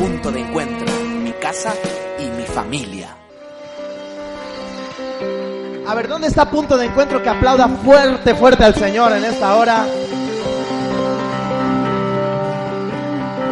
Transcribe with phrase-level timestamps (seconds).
[0.00, 1.74] punto de encuentro, mi casa
[2.18, 3.14] y mi familia.
[5.86, 9.56] A ver, ¿dónde está punto de encuentro que aplauda fuerte, fuerte al Señor en esta
[9.56, 9.84] hora?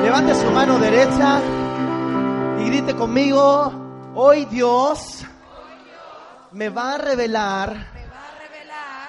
[0.02, 1.38] Levante su mano derecha
[2.60, 5.26] y grite conmigo, hoy Dios
[6.52, 7.76] me va a revelar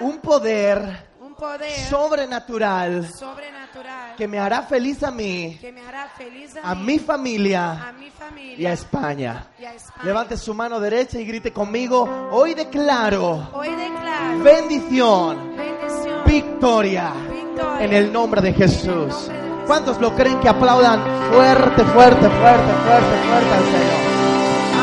[0.00, 1.09] un poder
[1.40, 6.74] poder sobrenatural sobrenatural que me hará feliz a mí, que me hará feliz a, a
[6.74, 9.46] mí, mi familia a mi familia y a España.
[9.58, 10.04] y a España.
[10.04, 17.84] Levante su mano derecha y grite conmigo, hoy declaro Hoy declaro bendición, bendición, victoria victoria
[17.84, 18.84] en el nombre de Jesús.
[18.84, 19.66] En el nombre de Jesús.
[19.66, 21.00] ¿Cuántos lo creen que aplaudan
[21.32, 24.00] fuerte, fuerte, fuerte, fuerte, fuerte al Señor?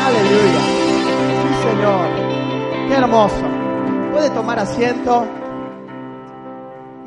[0.06, 0.62] Aleluya.
[1.42, 2.88] Sí, Señor.
[2.88, 3.44] Qué hermoso.
[4.12, 5.26] Puede tomar asiento.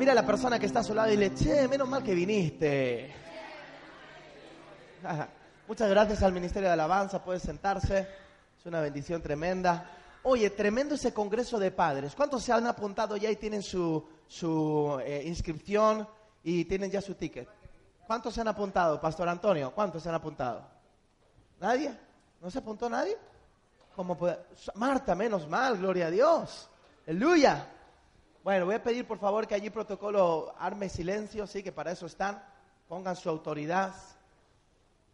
[0.01, 2.15] Mira a la persona que está a su lado y le, che, menos mal que
[2.15, 3.13] viniste.
[5.67, 8.07] Muchas gracias al Ministerio de Alabanza, puede sentarse.
[8.57, 9.91] Es una bendición tremenda.
[10.23, 12.15] Oye, tremendo ese congreso de padres.
[12.15, 14.03] ¿Cuántos se han apuntado ya y tienen su,
[15.05, 16.07] eh, inscripción
[16.43, 17.47] y tienen ya su ticket?
[18.07, 19.71] ¿Cuántos se han apuntado, Pastor Antonio?
[19.71, 20.67] ¿Cuántos se han apuntado?
[21.59, 21.95] ¿Nadie?
[22.41, 23.15] ¿No se apuntó nadie?
[23.95, 24.39] ¿Cómo puede?
[24.73, 26.71] Marta, menos mal, gloria a Dios.
[27.05, 27.67] Aleluya.
[28.43, 32.07] Bueno, voy a pedir por favor que allí protocolo arme silencio, sí, que para eso
[32.07, 32.43] están.
[32.87, 33.93] Pongan su autoridad.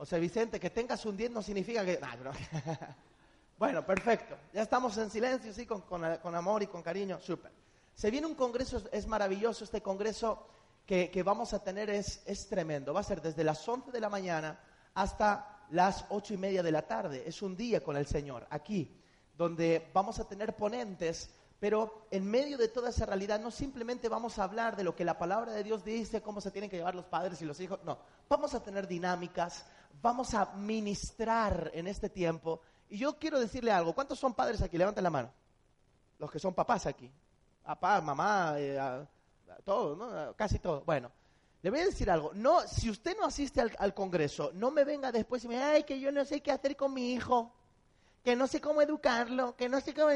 [0.05, 1.99] Sea, Vicente, que tengas un 10 no significa que...
[1.99, 2.15] Nah,
[3.59, 4.37] bueno, perfecto.
[4.53, 7.19] Ya estamos en silencio, sí, con, con- con amor y con cariño.
[7.19, 7.51] Súper.
[7.95, 9.63] Se viene un congreso, es maravilloso.
[9.63, 10.47] Este congreso
[10.85, 12.93] que, que vamos a tener es, es tremendo.
[12.93, 14.57] Va a ser desde las 11 de la mañana
[14.93, 17.23] hasta las ocho y media de la tarde.
[17.25, 18.95] Es un día con el Señor, aquí,
[19.35, 24.37] donde vamos a tener ponentes pero en medio de toda esa realidad no simplemente vamos
[24.37, 26.93] a hablar de lo que la palabra de Dios dice, cómo se tienen que llevar
[26.93, 27.97] los padres y los hijos, no,
[28.29, 29.65] vamos a tener dinámicas,
[30.01, 32.61] vamos a ministrar en este tiempo.
[32.89, 34.77] Y yo quiero decirle algo, ¿cuántos son padres aquí?
[34.77, 35.31] Levanten la mano.
[36.19, 37.11] Los que son papás aquí.
[37.63, 39.05] Papá, mamá, eh,
[39.63, 40.35] todo.
[40.35, 40.83] Casi todo.
[40.85, 41.11] Bueno,
[41.61, 42.31] le voy a decir algo.
[42.33, 45.71] No, si usted no asiste al, al Congreso, no me venga después y me diga,
[45.71, 47.51] ay, que yo no sé qué hacer con mi hijo
[48.23, 50.09] que no sé cómo educarlo, que no sé cómo...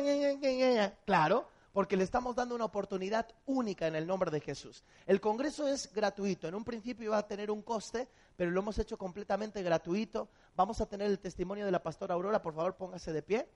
[1.06, 4.84] Claro, porque le estamos dando una oportunidad única en el nombre de Jesús.
[5.06, 8.78] El Congreso es gratuito, en un principio iba a tener un coste, pero lo hemos
[8.80, 10.30] hecho completamente gratuito.
[10.56, 13.48] Vamos a tener el testimonio de la pastora Aurora, por favor póngase de pie.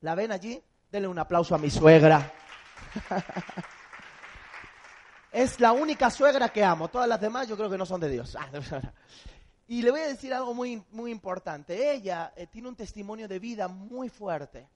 [0.00, 0.62] ¿La ven allí?
[0.90, 2.32] Denle un aplauso a mi suegra.
[5.32, 8.08] es la única suegra que amo, todas las demás yo creo que no son de
[8.08, 8.36] Dios.
[9.68, 11.92] Y le voy a decir algo muy, muy importante.
[11.92, 14.68] Ella eh, tiene un testimonio de vida muy fuerte.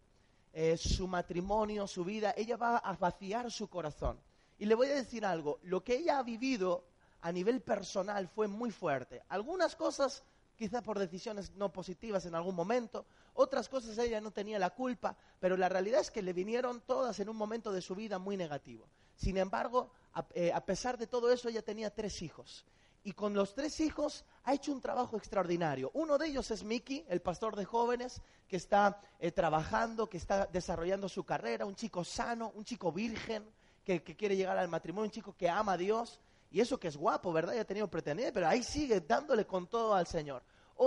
[0.52, 4.18] Eh, su matrimonio, su vida, ella va a vaciar su corazón.
[4.58, 6.84] Y le voy a decir algo, lo que ella ha vivido
[7.20, 9.22] a nivel personal fue muy fuerte.
[9.28, 10.22] Algunas cosas
[10.56, 13.04] quizá por decisiones no positivas en algún momento,
[13.34, 17.20] otras cosas ella no tenía la culpa, pero la realidad es que le vinieron todas
[17.20, 18.88] en un momento de su vida muy negativo.
[19.16, 22.64] Sin embargo, a, eh, a pesar de todo eso, ella tenía tres hijos
[23.06, 25.92] y con los tres hijos ha hecho un trabajo extraordinario.
[25.94, 30.46] Uno de ellos es Mickey, el pastor de jóvenes, que está eh, trabajando, que está
[30.46, 33.44] desarrollando su carrera, un chico sano, un chico virgen,
[33.84, 36.18] que, que, quiere llegar al matrimonio, un chico que ama a Dios,
[36.50, 37.54] y eso que es guapo, ¿verdad?
[37.54, 40.42] Ya ha tenido pretendiente, pero ahí sigue dándole con todo al Señor.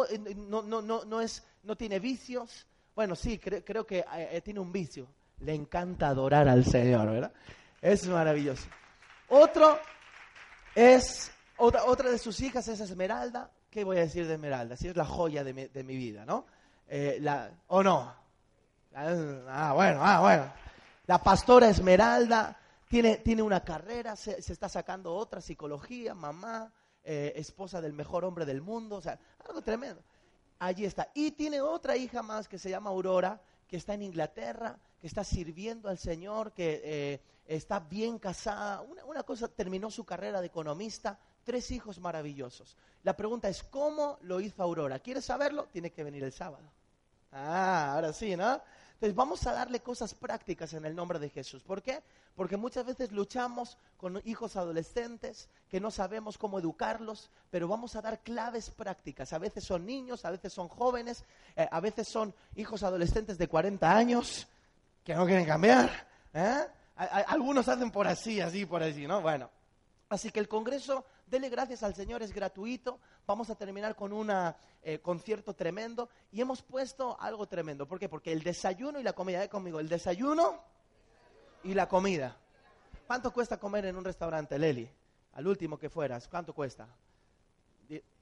[0.09, 4.41] Eh, no, no, no, no, es, no tiene vicios, bueno, sí, cre creo que eh,
[4.43, 5.07] tiene un vicio,
[5.39, 7.31] le encanta adorar al Señor, ¿verdad?
[7.81, 8.67] Es maravilloso.
[9.29, 9.79] Otro
[10.75, 13.51] es otra, otra, de sus hijas es Esmeralda.
[13.69, 14.75] ¿Qué voy a decir de Esmeralda?
[14.75, 16.45] Si es la joya de mi, vida, ¿no?
[16.87, 18.13] Eh, la, ¿O no?
[18.95, 20.51] Ah, bueno, ah, bueno.
[21.05, 26.71] La pastora Esmeralda tiene, tiene una carrera, se, se, está sacando otra, psicología, mamá,
[27.03, 30.03] eh, esposa del mejor hombre del mundo, o sea, algo tremendo.
[30.59, 31.09] Allí está.
[31.13, 35.23] Y tiene otra hija más que se llama Aurora, que está en Inglaterra, que está
[35.23, 38.81] sirviendo al Señor, que eh, está bien casada.
[38.81, 41.19] Una, una cosa, terminó su carrera de economista,
[41.49, 42.77] tres hijos maravillosos.
[43.01, 44.99] La pregunta es, ¿cómo lo hizo Aurora?
[44.99, 45.65] ¿Quieres saberlo?
[45.71, 46.71] Tiene que venir el sábado.
[47.31, 48.61] Ah, ahora sí, ¿no?
[48.93, 51.63] Entonces vamos a darle cosas prácticas en el nombre de Jesús.
[51.63, 52.03] ¿Por qué?
[52.35, 58.03] Porque muchas veces luchamos con hijos adolescentes que no sabemos cómo educarlos, pero vamos a
[58.03, 59.33] dar claves prácticas.
[59.33, 61.25] A veces son niños, a veces son jóvenes,
[61.55, 64.47] eh, a veces son hijos adolescentes de 40 años
[65.03, 66.07] que no quieren cambiar.
[66.31, 66.67] ¿eh?
[66.95, 69.23] Algunos hacen por así, así, por así, ¿no?
[69.23, 69.49] Bueno,
[70.09, 72.99] así que el Congreso Dele gracias al Señor, es gratuito.
[73.27, 74.31] Vamos a terminar con un
[74.81, 76.09] eh, concierto tremendo.
[76.31, 77.87] Y hemos puesto algo tremendo.
[77.87, 78.09] ¿Por qué?
[78.09, 79.49] Porque el desayuno y la comida, ¿eh?
[79.49, 80.61] conmigo, el desayuno
[81.63, 82.35] y la comida.
[83.05, 84.89] ¿Cuánto cuesta comer en un restaurante, Leli?
[85.33, 86.87] Al último que fueras, ¿cuánto cuesta?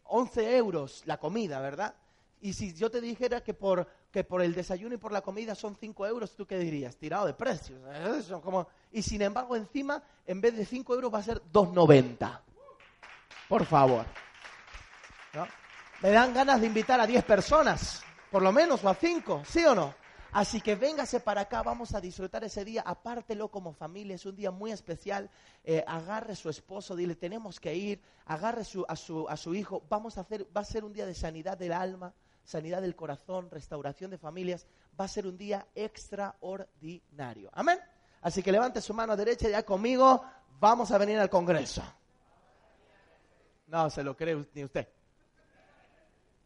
[0.09, 1.93] 11 euros la comida, ¿verdad?
[2.39, 5.55] Y si yo te dijera que por, que por el desayuno y por la comida
[5.55, 6.95] son 5 euros, ¿tú qué dirías?
[6.97, 7.79] Tirado de precios.
[8.43, 8.67] Como...
[8.91, 12.41] Y sin embargo, encima, en vez de 5 euros va a ser 2,90.
[13.47, 14.05] Por favor.
[16.01, 19.65] Me dan ganas de invitar a 10 personas, por lo menos, o a 5, ¿sí
[19.65, 19.95] o no?
[20.31, 24.35] Así que véngase para acá, vamos a disfrutar ese día, apártelo como familia, es un
[24.35, 25.31] día muy especial.
[25.63, 29.81] Eh, agarre a su esposo, dile, tenemos que ir, agarre a, su, a su hijo,
[29.89, 32.13] vamos a hacer, va a ser un día de sanidad del alma,
[32.43, 34.67] sanidad del corazón, restauración de familias,
[34.99, 37.49] va a ser un día extraordinario.
[37.53, 37.79] Amén.
[38.21, 40.23] Así que levante su mano derecha ya conmigo,
[40.59, 41.81] vamos a venir al Congreso.
[43.67, 44.87] No se lo cree ni usted.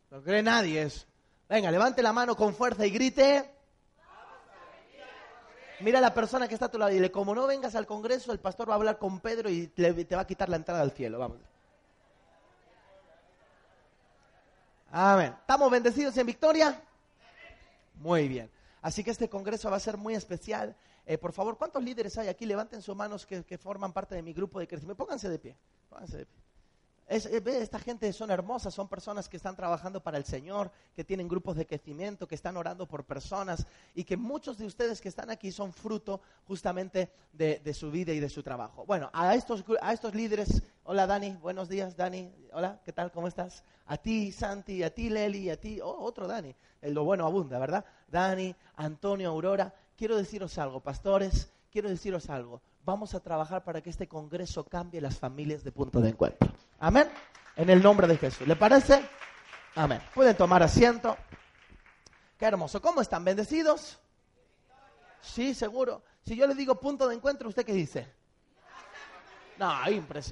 [0.09, 1.05] No cree nadie eso.
[1.47, 3.49] Venga, levante la mano con fuerza y grite.
[5.81, 7.87] Mira a la persona que está a tu lado y dile, como no vengas al
[7.87, 10.81] Congreso, el pastor va a hablar con Pedro y te va a quitar la entrada
[10.81, 11.17] al cielo.
[11.17, 11.37] Vamos.
[14.91, 15.35] Amén.
[15.39, 16.81] ¿Estamos bendecidos en victoria?
[17.95, 18.51] Muy bien.
[18.81, 20.75] Así que este Congreso va a ser muy especial.
[21.05, 22.45] Eh, por favor, ¿cuántos líderes hay aquí?
[22.45, 25.03] Levanten sus manos que, que forman parte de mi grupo de crecimiento.
[25.03, 25.57] Pónganse de pie.
[25.89, 26.40] Pónganse de pie.
[27.13, 31.27] Eh, esta gente son hermosas, son personas que están trabajando para el Señor, que tienen
[31.27, 35.29] grupos de crecimiento, que están orando por personas y que muchos de ustedes que están
[35.29, 38.85] aquí son fruto justamente de, su vida y de su trabajo.
[38.85, 43.11] Bueno, a estos, a estos líderes, hola Dani, buenos días Dani, hola, ¿qué tal?
[43.11, 43.65] ¿Cómo estás?
[43.87, 47.83] A ti Santi, a ti Leli, a ti, oh, otro Dani, lo bueno abunda, ¿verdad?
[48.07, 53.89] Dani, Antonio, Aurora, quiero deciros algo, pastores, quiero deciros algo vamos a trabajar para que
[53.89, 56.51] este Congreso cambie las familias de punto de encuentro.
[56.79, 57.09] Amén.
[57.55, 58.47] En el nombre de Jesús.
[58.47, 59.03] ¿Le parece?
[59.75, 60.01] Amén.
[60.13, 61.17] Pueden tomar asiento.
[62.37, 62.81] Qué hermoso.
[62.81, 63.23] ¿Cómo están?
[63.23, 63.99] ¿Bendecidos?
[65.21, 66.03] Sí, seguro.
[66.25, 68.07] Si yo le digo punto de encuentro, ¿usted qué dice?
[69.57, 69.71] No,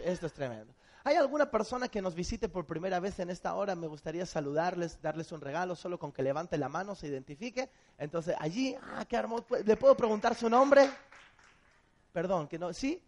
[0.03, 0.73] esto es tremendo.
[1.03, 3.75] ¿Hay alguna persona que nos visite por primera vez en esta hora?
[3.75, 7.69] Me gustaría saludarles, darles un regalo, solo con que levante la mano, se identifique.
[7.97, 9.45] Entonces, allí, ah, qué hermoso.
[9.63, 10.89] ¿Le puedo preguntar su nombre?
[12.11, 13.01] Perdón, que no, ¿sí?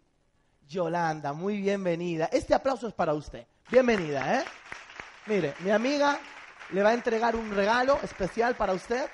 [0.68, 2.26] Yolanda, muy bienvenida.
[2.32, 3.46] Este aplauso es para usted.
[3.70, 4.44] Bienvenida, ¿eh?
[5.26, 6.20] Mire, mi amiga
[6.70, 9.10] le va a entregar un regalo especial para usted.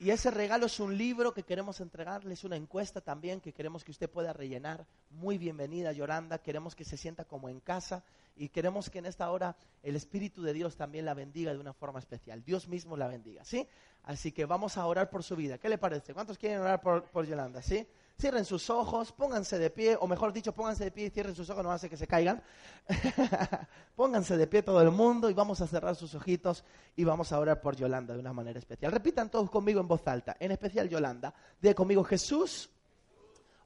[0.00, 3.84] Y ese regalo es un libro que queremos entregarle, es una encuesta también que queremos
[3.84, 4.86] que usted pueda rellenar.
[5.10, 6.38] Muy bienvenida, Yolanda.
[6.38, 8.02] Queremos que se sienta como en casa
[8.36, 11.72] y queremos que en esta hora el Espíritu de Dios también la bendiga de una
[11.72, 12.42] forma especial.
[12.44, 13.66] Dios mismo la bendiga, ¿sí?
[14.04, 15.58] Así que vamos a orar por su vida.
[15.58, 16.12] ¿Qué le parece?
[16.12, 17.62] ¿Cuántos quieren orar por, por Yolanda?
[17.62, 17.86] ¿Sí?
[18.20, 21.48] Cierren sus ojos, pónganse de pie, o mejor dicho, pónganse de pie y cierren sus
[21.50, 22.42] ojos, no hace que se caigan.
[23.96, 26.64] pónganse de pie todo el mundo y vamos a cerrar sus ojitos
[26.94, 28.92] y vamos a orar por Yolanda de una manera especial.
[28.92, 31.34] Repitan todos conmigo en voz alta, en especial Yolanda.
[31.60, 32.70] Diga conmigo, Jesús,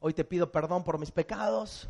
[0.00, 1.88] hoy te pido perdón por mis pecados.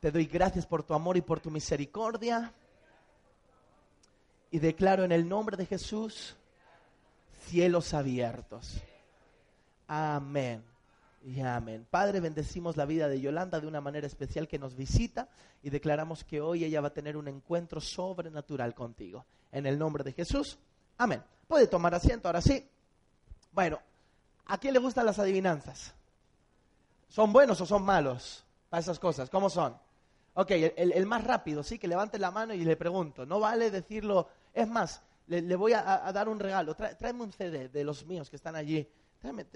[0.00, 2.52] Te doy gracias por tu amor y por tu misericordia.
[4.50, 6.36] Y declaro en el nombre de Jesús
[7.46, 8.80] cielos abiertos.
[9.88, 10.62] Amén.
[11.24, 11.86] Y amén.
[11.90, 15.28] Padre, bendecimos la vida de Yolanda de una manera especial que nos visita
[15.62, 19.26] y declaramos que hoy ella va a tener un encuentro sobrenatural contigo.
[19.50, 20.58] En el nombre de Jesús.
[20.96, 21.22] Amén.
[21.48, 22.64] Puede tomar asiento ahora sí.
[23.52, 23.80] Bueno,
[24.46, 25.92] ¿a quién le gustan las adivinanzas?
[27.08, 29.28] ¿Son buenos o son malos para esas cosas?
[29.28, 29.87] ¿Cómo son?
[30.40, 33.26] Ok, el, más rápido, sí, que levante la mano y le pregunto.
[33.26, 34.28] No vale decirlo.
[34.54, 36.76] Es más, le, voy a, dar un regalo.
[36.76, 38.88] tráeme un CD de los míos que están allí.
[39.18, 39.46] Tráeme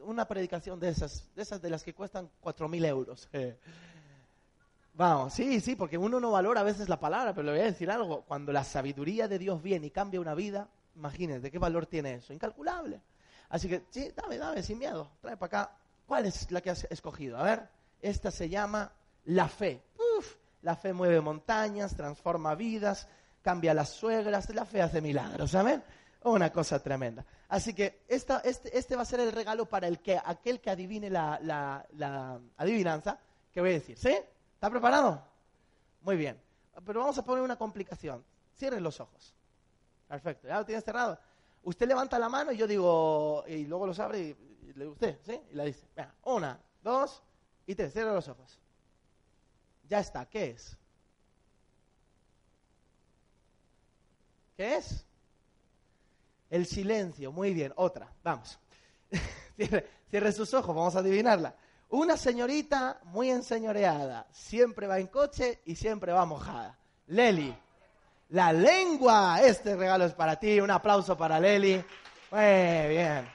[0.00, 3.30] una predicación de esas, de esas de las que cuestan cuatro mil euros.
[4.92, 7.70] Vamos, sí, sí, porque uno no valora a veces la palabra, pero le voy a
[7.72, 8.20] decir algo.
[8.26, 12.34] Cuando la sabiduría de Dios viene y cambia una vida, imagínese, ¿qué valor tiene eso?
[12.34, 13.00] Incalculable.
[13.48, 15.12] Así que, sí, dame, dame, sin miedo.
[15.22, 15.76] Trae para acá.
[16.06, 17.38] ¿Cuál es la que has escogido?
[17.38, 17.70] A ver,
[18.02, 18.92] esta se llama
[19.24, 19.82] la fe.
[20.62, 23.08] La fe mueve montañas, transforma vidas,
[23.42, 25.82] cambia las suegras, la fe hace milagros, ¿saben?
[26.22, 27.24] Una cosa tremenda.
[27.48, 30.70] Así que esta, este, este, va a ser el regalo para el que, aquel que
[30.70, 31.86] adivine la,
[32.56, 33.18] adivinanza
[33.50, 33.96] que voy a decir.
[33.96, 34.16] ¿Sí?
[34.54, 35.24] ¿Está preparado?
[36.02, 36.40] Muy bien.
[36.84, 38.24] Pero vamos a poner una complicación.
[38.56, 39.34] Cierren los ojos.
[40.06, 40.46] Perfecto.
[40.46, 41.18] ¿Ya lo tienes cerrado?
[41.62, 44.34] Usted levanta la mano y yo digo, y luego los abre y,
[44.74, 45.40] le digo usted, ¿sí?
[45.50, 45.88] Y la dice.
[46.24, 47.22] una, dos
[47.66, 47.92] y tres.
[47.92, 48.60] Cierren los ojos.
[49.90, 50.24] Ya está.
[50.24, 50.78] ¿Qué es?
[54.56, 55.04] ¿Qué es?
[56.48, 57.32] El silencio.
[57.32, 57.72] Muy bien.
[57.74, 58.08] Otra.
[58.22, 58.56] Vamos.
[60.08, 60.76] cierre, sus ojos.
[60.76, 61.56] Vamos a adivinarla.
[61.88, 64.28] Una señorita muy enseñoreada.
[64.30, 66.78] Siempre va en coche y siempre va mojada.
[67.08, 67.52] Leli.
[68.28, 69.42] La lengua.
[69.42, 70.60] Este regalo es para ti.
[70.60, 71.84] Un aplauso para Leli.
[72.30, 73.28] Muy bien.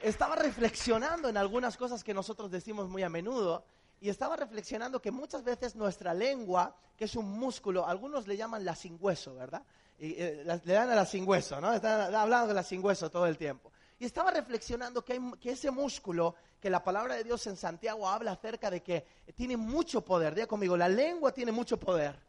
[0.00, 3.64] Estaba reflexionando en algunas cosas que nosotros decimos muy a menudo
[4.00, 8.64] Y estaba reflexionando que muchas veces nuestra lengua, que es un músculo, algunos le llaman
[8.64, 9.62] la sin hueso, ¿verdad?
[9.98, 11.72] Y, eh, le dan a la sin hueso, ¿no?
[11.72, 13.72] Están hablando de la sin hueso todo el tiempo.
[13.98, 18.32] Y estaba reflexionando que, que ese músculo, que la palabra de Dios en Santiago habla
[18.32, 20.34] acerca de que tiene mucho poder.
[20.34, 22.26] Diga conmigo, la lengua tiene mucho poder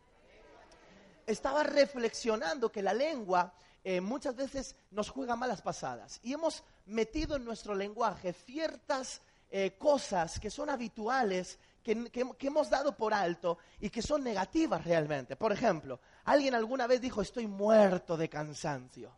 [1.27, 7.35] estaba reflexionando que la lengua eh, muchas veces nos juega malas pasadas y hemos metido
[7.35, 13.13] en nuestro lenguaje ciertas eh, cosas que son habituales, que, que- que hemos dado por
[13.13, 15.35] alto y que son negativas realmente.
[15.35, 19.11] Por ejemplo, alguien alguna vez dijo, estoy muerto de cansancio.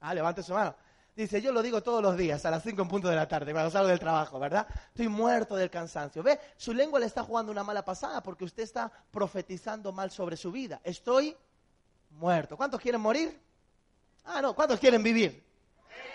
[0.00, 0.74] Ah, levante su mano.
[1.14, 3.52] Dice, yo lo digo todos los días, a las 5 en punto de la tarde,
[3.52, 4.66] cuando salgo del trabajo, ¿verdad?
[4.88, 6.22] Estoy muerto del cansancio.
[6.22, 6.40] ¿Ve?
[6.56, 10.50] Su lengua le está jugando una mala pasada porque usted está profetizando mal sobre su
[10.50, 10.80] vida.
[10.82, 11.36] Estoy
[12.12, 12.56] muerto.
[12.56, 13.38] ¿Cuántos quieren morir?
[14.24, 14.54] Ah, no.
[14.54, 15.44] ¿Cuántos quieren vivir?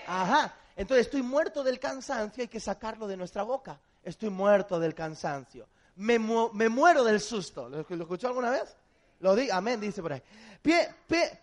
[0.08, 0.56] Ajá.
[0.78, 3.80] Entonces, estoy muerto del cansancio, hay que sacarlo de nuestra boca.
[4.04, 5.68] Estoy muerto del cansancio.
[5.98, 7.68] Me, mu- me muero del susto.
[7.68, 8.76] ¿Lo, escuchó alguna vez?
[9.20, 10.22] Lo di, amén, dice por ahí.
[10.62, 11.40] Pie- pie-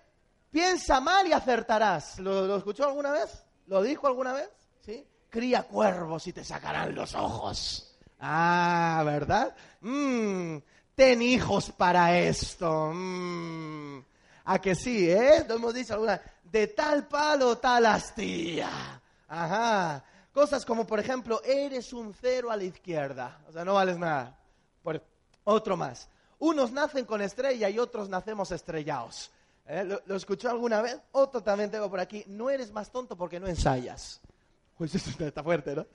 [0.51, 2.21] piensa mal y acertarás.
[2.21, 3.45] ¿Lo, escuchó alguna vez?
[3.67, 4.49] ¿Lo dijo alguna vez?
[4.87, 5.05] ¿Sí?
[5.29, 7.97] Cría cuervos y te sacarán los ojos.
[8.21, 9.55] Ah, ¿verdad?
[9.81, 10.59] Mm,
[10.95, 12.93] ten hijos para esto.
[12.95, 13.99] Mm.
[14.45, 15.45] A que sí, ¿eh?
[15.49, 19.01] Lo hemos dicho alguna De tal palo, tal astilla.
[19.29, 20.05] Ajá.
[20.33, 23.41] Cosas como, por ejemplo, eres un cero a la izquierda.
[23.49, 24.37] O sea, no vales nada.
[24.83, 25.03] Por,
[25.45, 26.09] otro más.
[26.39, 29.31] Unos nacen con estrella y otros nacemos estrellados.
[29.67, 29.85] ¿Eh?
[29.85, 30.99] ¿Lo, lo escuchó alguna vez?
[31.13, 32.25] Otro también tengo por aquí.
[32.27, 34.21] No eres más tonto porque no ensayas.
[34.77, 35.87] Pues eso está fuerte, ¿no?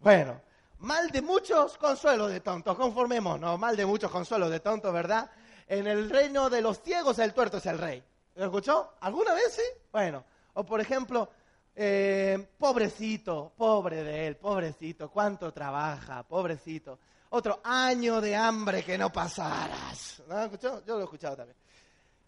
[0.00, 0.40] Bueno,
[0.78, 2.76] mal de muchos, consuelo de tontos.
[2.76, 5.30] Conformémonos, mal de muchos, consuelo de tontos, ¿verdad?
[5.68, 8.02] En el reino de los ciegos, el tuerto es el rey.
[8.34, 8.94] ¿Lo escuchó?
[9.00, 9.62] ¿Alguna vez sí?
[9.92, 11.30] Bueno, o por ejemplo,
[11.78, 16.98] eh, pobrecito, pobre de él, pobrecito, cuánto trabaja, pobrecito.
[17.28, 20.22] Otro año de hambre que no pasaras.
[20.26, 20.82] ¿No lo escuchó?
[20.86, 21.56] Yo lo he escuchado también.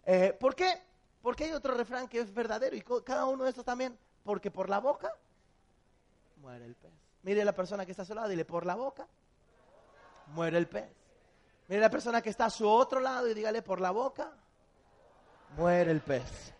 [0.05, 0.81] Eh, ¿Por qué?
[1.21, 3.97] Porque hay otro refrán que es verdadero y cada uno de estos también.
[4.23, 5.11] Porque por la boca
[6.37, 6.93] muere el pez.
[7.23, 9.07] Mire a la persona que está a su lado y dile, por la boca
[10.27, 10.89] muere el pez.
[11.67, 14.31] Mire a la persona que está a su otro lado y dígale, por la boca
[15.57, 16.53] muere el pez.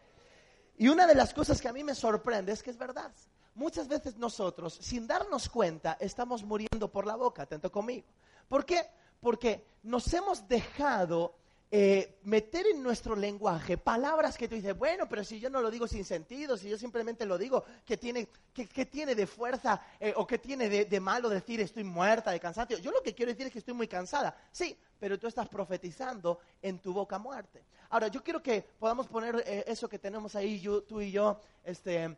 [0.79, 3.11] Y una de las cosas que a mí me sorprende es que es verdad.
[3.53, 8.07] Muchas veces nosotros, sin darnos cuenta, estamos muriendo por la boca, atento conmigo.
[8.47, 8.89] ¿Por qué?
[9.19, 11.35] Porque nos hemos dejado
[11.71, 15.69] eh, meter en nuestro lenguaje palabras que tú dices, bueno, pero si yo no lo
[15.69, 20.13] digo sin sentido, si yo simplemente lo digo, ¿qué tiene, qué, tiene de fuerza eh,
[20.15, 22.79] o qué tiene de, malo decir estoy muerta de cansancio?
[22.79, 24.35] Yo lo que quiero decir es que estoy muy cansada.
[24.51, 27.63] Sí, pero tú estás profetizando en tu boca muerte.
[27.91, 31.39] Ahora, yo quiero que podamos poner eh, eso que tenemos ahí, yo- tú y yo,
[31.63, 32.15] este,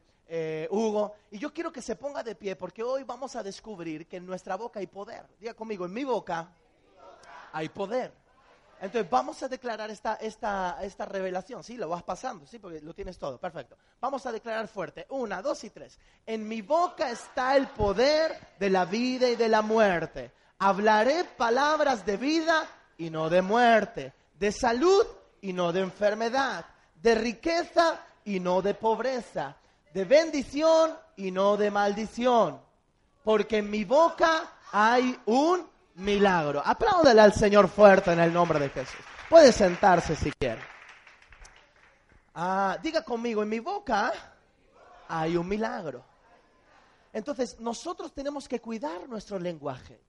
[0.70, 4.16] Hugo, y yo quiero que se ponga de pie porque hoy vamos a descubrir que
[4.16, 5.26] en nuestra boca hay poder.
[5.42, 6.50] Diga conmigo, en mi boca
[7.52, 8.21] hay poder.
[8.82, 11.78] Entonces vamos a declarar esta, esta, esta revelación, ¿sí?
[11.78, 12.60] Lo vas pasando, ¿sí?
[12.60, 13.78] Porque lo tienes todo, perfecto.
[14.00, 16.00] Vamos a declarar fuerte, una, dos y tres.
[16.26, 20.32] En mi boca está el poder de la vida y de la muerte.
[20.60, 25.06] Hablaré palabras de vida y no de muerte, de salud
[25.42, 29.56] y no de enfermedad, de riqueza y no de pobreza,
[29.94, 32.60] de bendición y no de maldición
[33.24, 36.62] porque en mi boca hay un milagro.
[36.64, 39.00] Apláudale al Señor fuerte en el nombre de Jesús.
[39.30, 40.62] Puede sentarse si quiere.
[42.34, 44.14] Ah, diga conmigo, en mi boca
[45.08, 46.04] hay un milagro.
[47.14, 50.00] Entonces, nosotros tenemos que cuidar nuestro lenguaje.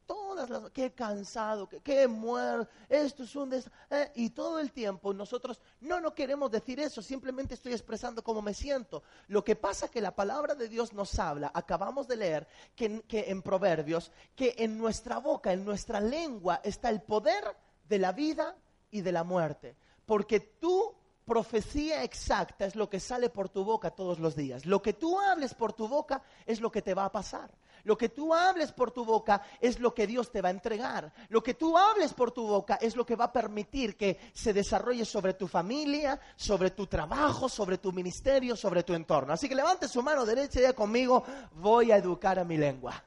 [0.73, 6.01] Qué cansado, qué, muerto, esto es un des- eh, y todo el tiempo nosotros no
[6.01, 9.03] no queremos decir eso, simplemente estoy expresando cómo me siento.
[9.29, 13.03] Lo que pasa es que la palabra de Dios nos habla, acabamos de leer que,
[13.03, 17.45] que en Proverbios, que en nuestra boca, en nuestra lengua está el poder
[17.89, 18.57] de la vida
[18.91, 19.77] y de la muerte.
[20.07, 24.67] Porque tú profecía exacta es lo que sale por tu boca todos los días.
[24.67, 27.51] Lo que tú hables por tu boca es lo que te va a pasar.
[27.85, 31.13] Lo que tú hables por tu boca es lo que Dios te va a entregar.
[31.29, 34.53] Lo que tú hables por tu boca es lo que va a permitir que se
[34.53, 39.33] desarrolle sobre tu familia, sobre tu trabajo, sobre tu ministerio, sobre tu entorno.
[39.33, 41.25] Así que levante su mano derecha y diga conmigo,
[41.55, 43.03] voy a educar a mi lengua.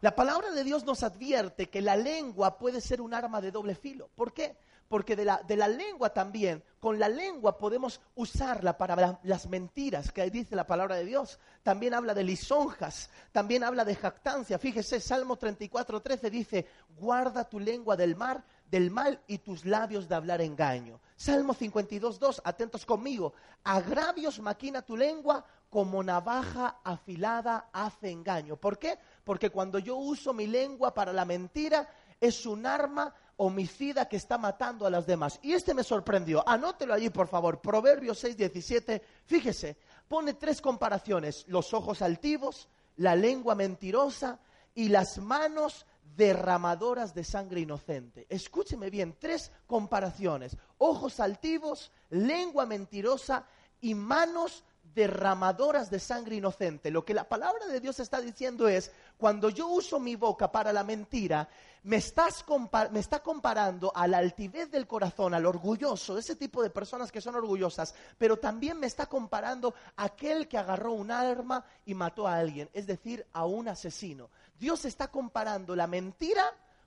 [0.00, 3.74] La palabra de Dios nos advierte que la lengua puede ser un arma de doble
[3.74, 4.08] filo.
[4.14, 4.56] ¿Por qué?
[4.88, 9.46] Porque de la, de la lengua también, con la lengua podemos usarla para la- las
[9.46, 11.38] mentiras que dice la palabra de Dios.
[11.62, 14.58] También habla de lisonjas, también habla de jactancia.
[14.58, 16.66] Fíjese, Salmo 34, 13 dice,
[16.98, 21.00] guarda tu lengua del mar, del mal y tus labios de hablar engaño.
[21.16, 28.56] Salmo 52, 2, atentos conmigo, agravios maquina tu lengua como navaja afilada hace engaño.
[28.56, 28.98] ¿Por qué?
[29.24, 31.86] Porque cuando yo uso mi lengua para la mentira,
[32.20, 35.38] es un arma homicida que está matando a las demás.
[35.42, 36.46] Y este me sorprendió.
[36.46, 37.60] Anótelo allí, por favor.
[37.60, 39.02] Proverbios 6, 17.
[39.26, 39.76] Fíjese,
[40.06, 41.44] pone tres comparaciones.
[41.48, 44.40] Los ojos altivos, la lengua mentirosa
[44.74, 48.26] y las manos derramadoras de sangre inocente.
[48.28, 50.56] Escúcheme bien, tres comparaciones.
[50.78, 53.46] Ojos altivos, lengua mentirosa
[53.80, 54.64] y manos
[54.98, 56.90] derramadoras de sangre inocente.
[56.90, 60.72] Lo que la palabra de Dios está diciendo es, cuando yo uso mi boca para
[60.72, 61.48] la mentira,
[61.84, 62.44] me, estás
[62.90, 67.20] me está comparando a la altivez del corazón, al orgulloso, ese tipo de personas que
[67.20, 72.26] son orgullosas, pero también me está comparando a aquel que agarró un arma y mató
[72.26, 74.30] a alguien, es decir, a un asesino.
[74.58, 76.42] Dios está comparando la mentira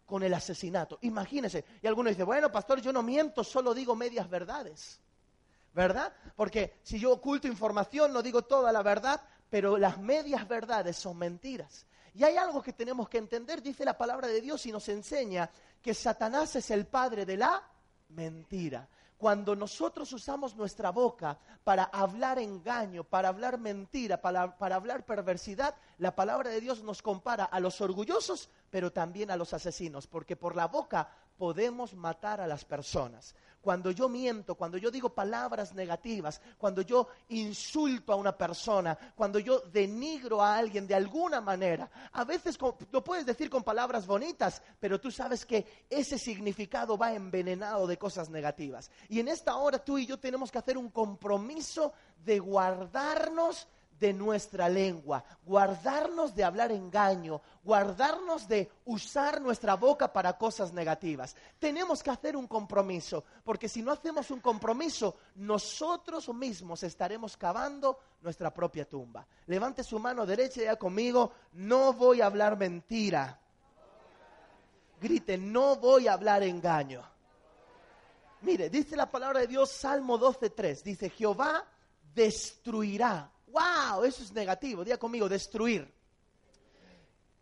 [0.06, 1.00] con el asesinato.
[1.04, 1.64] Imagínese.
[1.82, 5.00] Y alguno dice, bueno, pastor, yo no miento, solo digo medias verdades.
[5.74, 6.14] ¿Verdad?
[6.36, 11.18] Porque si yo oculto información, no digo toda la verdad, pero las medias verdades son
[11.18, 11.86] mentiras.
[12.14, 15.50] Y hay algo que tenemos que entender, dice la palabra de Dios y nos enseña
[15.82, 17.64] que Satanás es el padre de la
[18.10, 18.88] mentira.
[19.18, 25.76] Cuando nosotros usamos nuestra boca para hablar engaño, para hablar mentira, para, para, hablar perversidad,
[26.00, 30.36] la palabra de Dios nos compara a los orgullosos, pero también a los asesinos, porque
[30.36, 35.74] por la boca podemos matar a las personas cuando yo miento, cuando yo digo palabras
[35.74, 41.90] negativas, cuando yo insulto a una persona, cuando yo denigro a alguien de alguna manera.
[42.14, 42.58] A veces
[42.92, 47.98] lo puedes decir con palabras bonitas, pero tú sabes que ese significado va envenenado de
[47.98, 48.90] cosas negativas.
[49.10, 51.94] Y en esta hora tú y yo tenemos que hacer un compromiso
[52.26, 53.68] de guardarnos
[54.02, 61.36] de nuestra lengua, guardarnos de hablar engaño, guardarnos de usar nuestra boca para cosas negativas.
[61.60, 68.00] Tenemos que hacer un compromiso, porque si no hacemos un compromiso, nosotros mismos estaremos cavando
[68.22, 69.26] nuestra propia tumba.
[69.46, 73.40] Levante su mano derecha y ya conmigo, no voy a hablar mentira.
[75.00, 77.04] Grite, no voy a hablar engaño.
[78.42, 81.64] Mire, dice la palabra de Dios, Salmo 12.3, dice, Jehová
[82.16, 84.84] destruirá wow, eso es negativo.
[84.84, 85.92] Diga conmigo, destruir.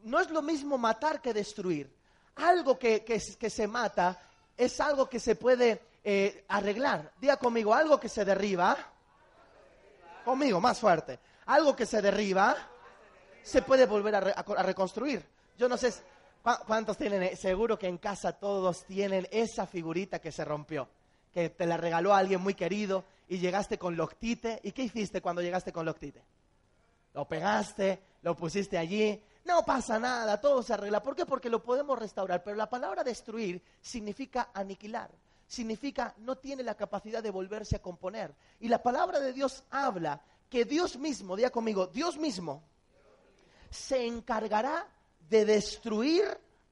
[0.04, 1.93] No es lo mismo matar que destruir.
[2.36, 4.17] Algo que, que, se mata
[4.56, 7.12] es algo que se puede eh, arreglar.
[7.19, 8.78] Diga conmigo, algo que se derriba.
[10.24, 11.19] Conmigo, más fuerte.
[11.45, 12.56] Algo que se derriba
[13.43, 15.26] se puede volver a, reconstruir.
[15.58, 15.93] Yo no sé
[16.65, 20.88] cuántos tienen, eh, seguro que en casa todos tienen esa figurita que se rompió,
[21.34, 24.60] que te la regaló alguien muy querido y llegaste con loctite.
[24.63, 26.22] ¿Y qué hiciste cuando llegaste con loctite?
[27.13, 29.24] Lo pegaste, lo pusiste allí.
[29.46, 31.02] No pasa nada, todo se arregla.
[31.02, 31.26] ¿Por qué?
[31.26, 32.44] Porque lo podemos restaurar.
[32.44, 35.12] Pero la palabra destruir significa aniquilar.
[35.48, 38.34] Significa no tiene la capacidad de volverse a componer.
[38.60, 42.63] Y la palabra de Dios habla que Dios mismo, diga conmigo, Dios mismo
[43.70, 44.88] se encargará
[45.30, 46.26] de destruir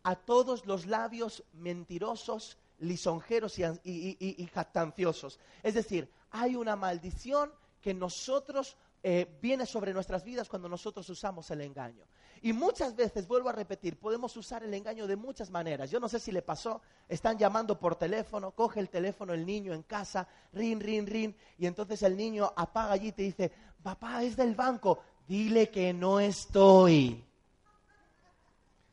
[0.03, 5.39] a todos los labios mentirosos, lisonjeros y, y, y, jactanciosos.
[5.61, 11.49] Es decir, hay una maldición que nosotros eh, viene sobre nuestras vidas cuando nosotros usamos
[11.51, 12.05] el engaño.
[12.41, 15.89] Y muchas veces, vuelvo a repetir, podemos usar el engaño de muchas maneras.
[15.89, 19.73] Yo no sé si le pasó, están llamando por teléfono, coge el teléfono el niño
[19.73, 24.23] en casa, rin, rin, rin, y entonces el niño apaga allí y te dice, papá,
[24.23, 27.23] es del banco, dile que no estoy.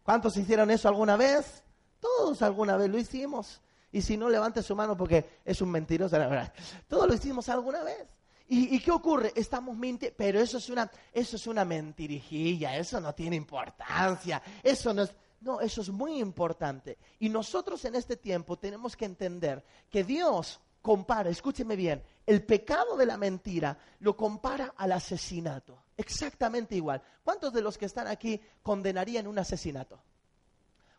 [0.03, 1.63] ¿Cuántos hicieron eso alguna vez?
[2.01, 3.61] Todos alguna vez lo hicimos.
[3.95, 6.53] Y si no, levante su mano porque es un mentiroso, la verdad.
[6.89, 8.09] Todo lo hicimos alguna vez.
[8.49, 9.33] ¿Y, qué ocurre?
[9.37, 14.93] Estamos mintiendo, pero eso es, una, eso es una mentirijilla, eso no tiene importancia, eso
[14.93, 15.15] no es...
[15.43, 16.99] No, eso es muy importante.
[17.21, 22.97] Y nosotros en este tiempo tenemos que entender que Dios compara, escúcheme bien, el pecado
[22.97, 25.85] de la mentira lo compara al asesinato.
[25.97, 27.01] Exactamente igual.
[27.23, 30.01] ¿Cuántos de los que están aquí condenarían un asesinato?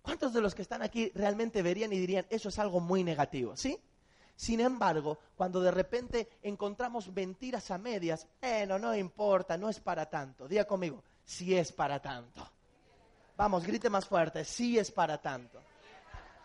[0.06, 3.58] ¿Cuántos de los que están aquí realmente verían y dirían, eso es algo muy negativo?
[3.58, 3.80] ¿Sí?
[4.36, 9.80] Sin embargo, cuando de repente encontramos mentiras a medias, eh, no, no importa, no es
[9.80, 10.48] para tanto.
[10.48, 12.48] Diga conmigo, sí es para tanto.
[13.36, 15.60] Vamos, grite más fuerte, sí es para tanto.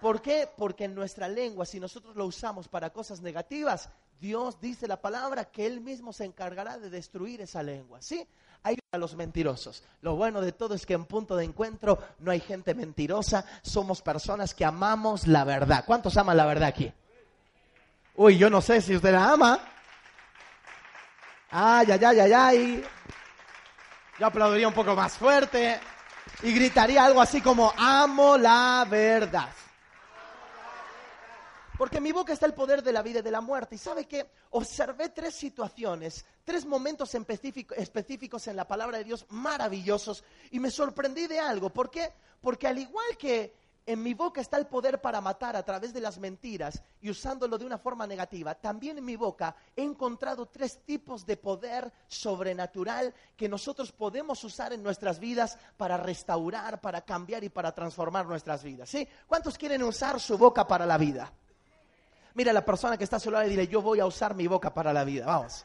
[0.00, 0.48] ¿Por qué?
[0.56, 5.50] Porque en nuestra lengua, si nosotros lo usamos para cosas negativas, Dios dice la palabra
[5.50, 8.00] que Él mismo se encargará de destruir esa lengua.
[8.00, 8.26] ¿Sí?
[8.62, 9.82] Hay a los mentirosos.
[10.02, 14.02] Lo bueno de todo es que en punto de encuentro no hay gente mentirosa, somos
[14.02, 15.84] personas que amamos la verdad.
[15.86, 16.92] ¿Cuántos aman la verdad aquí?
[18.16, 19.60] Uy, yo no sé si usted la ama.
[21.50, 22.84] Ay, ay, ay, ay, ay.
[24.18, 25.80] Yo aplaudiría un poco más fuerte
[26.42, 29.48] y gritaría algo así como, amo la verdad.
[31.80, 33.74] Porque en mi boca está el poder de la vida y de la muerte.
[33.74, 39.24] Y sabe que observé tres situaciones, tres momentos específico- específicos en la palabra de Dios
[39.30, 41.70] maravillosos y me sorprendí de algo.
[41.70, 42.12] ¿Por qué?
[42.42, 43.54] Porque al igual que
[43.86, 47.56] en mi boca está el poder para matar a través de las mentiras y usándolo
[47.56, 53.14] de una forma negativa, también en mi boca he encontrado tres tipos de poder sobrenatural
[53.38, 58.62] que nosotros podemos usar en nuestras vidas para restaurar, para cambiar y para transformar nuestras
[58.62, 58.90] vidas.
[58.90, 59.08] ¿Sí?
[59.26, 61.32] ¿Cuántos quieren usar su boca para la vida?
[62.34, 64.92] Mira la persona que está a y dile, yo voy a usar mi boca para
[64.92, 65.26] la vida.
[65.26, 65.64] Vamos.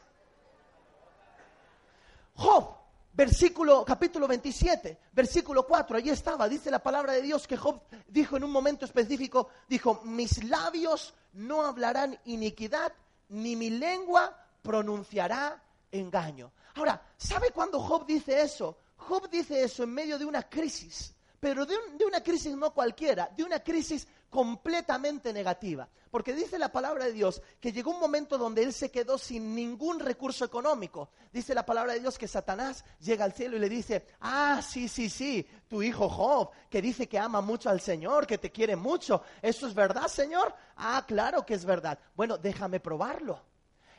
[2.34, 2.76] Job,
[3.12, 8.36] versículo, capítulo 27, versículo 4, allí estaba, dice la palabra de Dios que Job dijo
[8.36, 12.92] en un momento específico, dijo, mis labios no hablarán iniquidad,
[13.30, 16.52] ni mi lengua pronunciará engaño.
[16.74, 18.76] Ahora, ¿sabe cuándo Job dice eso?
[18.98, 23.30] Job dice eso en medio de una crisis, pero de, de una crisis no cualquiera,
[23.36, 25.88] de una crisis completamente negativa.
[26.10, 29.54] Porque dice la palabra de Dios que llegó un momento donde él se quedó sin
[29.54, 31.10] ningún recurso económico.
[31.32, 34.88] Dice la palabra de Dios que Satanás llega al cielo y le dice, ah, sí,
[34.88, 38.76] sí, sí, tu hijo Job, que dice que ama mucho al Señor, que te quiere
[38.76, 39.22] mucho.
[39.42, 40.54] ¿Eso es verdad, Señor?
[40.76, 41.98] Ah, claro que es verdad.
[42.14, 43.42] Bueno, déjame probarlo.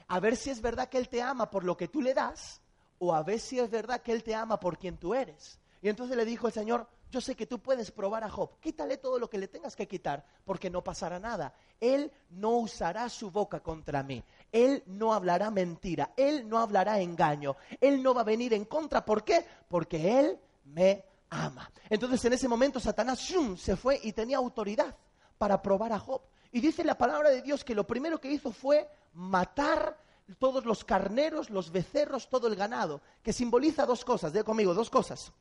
[0.07, 2.61] A ver si es verdad que Él te ama por lo que tú le das
[2.99, 5.59] o a ver si es verdad que Él te ama por quien tú eres.
[5.81, 8.97] Y entonces le dijo el Señor, yo sé que tú puedes probar a Job, quítale
[8.97, 11.53] todo lo que le tengas que quitar, porque no pasará nada.
[11.79, 17.55] Él no usará su boca contra mí, Él no hablará mentira, Él no hablará engaño,
[17.79, 19.05] Él no va a venir en contra.
[19.05, 19.45] ¿Por qué?
[19.67, 21.71] Porque Él me ama.
[21.89, 23.57] Entonces en ese momento Satanás ¡shum!
[23.57, 24.95] se fue y tenía autoridad
[25.37, 26.21] para probar a Job.
[26.51, 29.97] Y dice la palabra de Dios que lo primero que hizo fue matar
[30.39, 34.89] todos los carneros, los becerros, todo el ganado, que simboliza dos cosas, de conmigo, dos
[34.89, 35.31] cosas.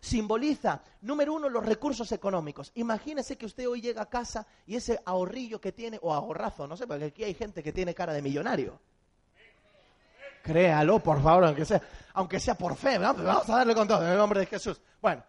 [0.00, 2.70] Simboliza, número uno, los recursos económicos.
[2.74, 6.76] Imagínese que usted hoy llega a casa y ese ahorrillo que tiene, o ahorrazo, no
[6.76, 8.78] sé, porque aquí hay gente que tiene cara de millonario.
[10.42, 11.82] Créalo, por favor, aunque sea,
[12.14, 13.12] aunque sea por fe, ¿no?
[13.14, 14.80] vamos a darle con todo, en el nombre de Jesús.
[15.02, 15.22] Bueno,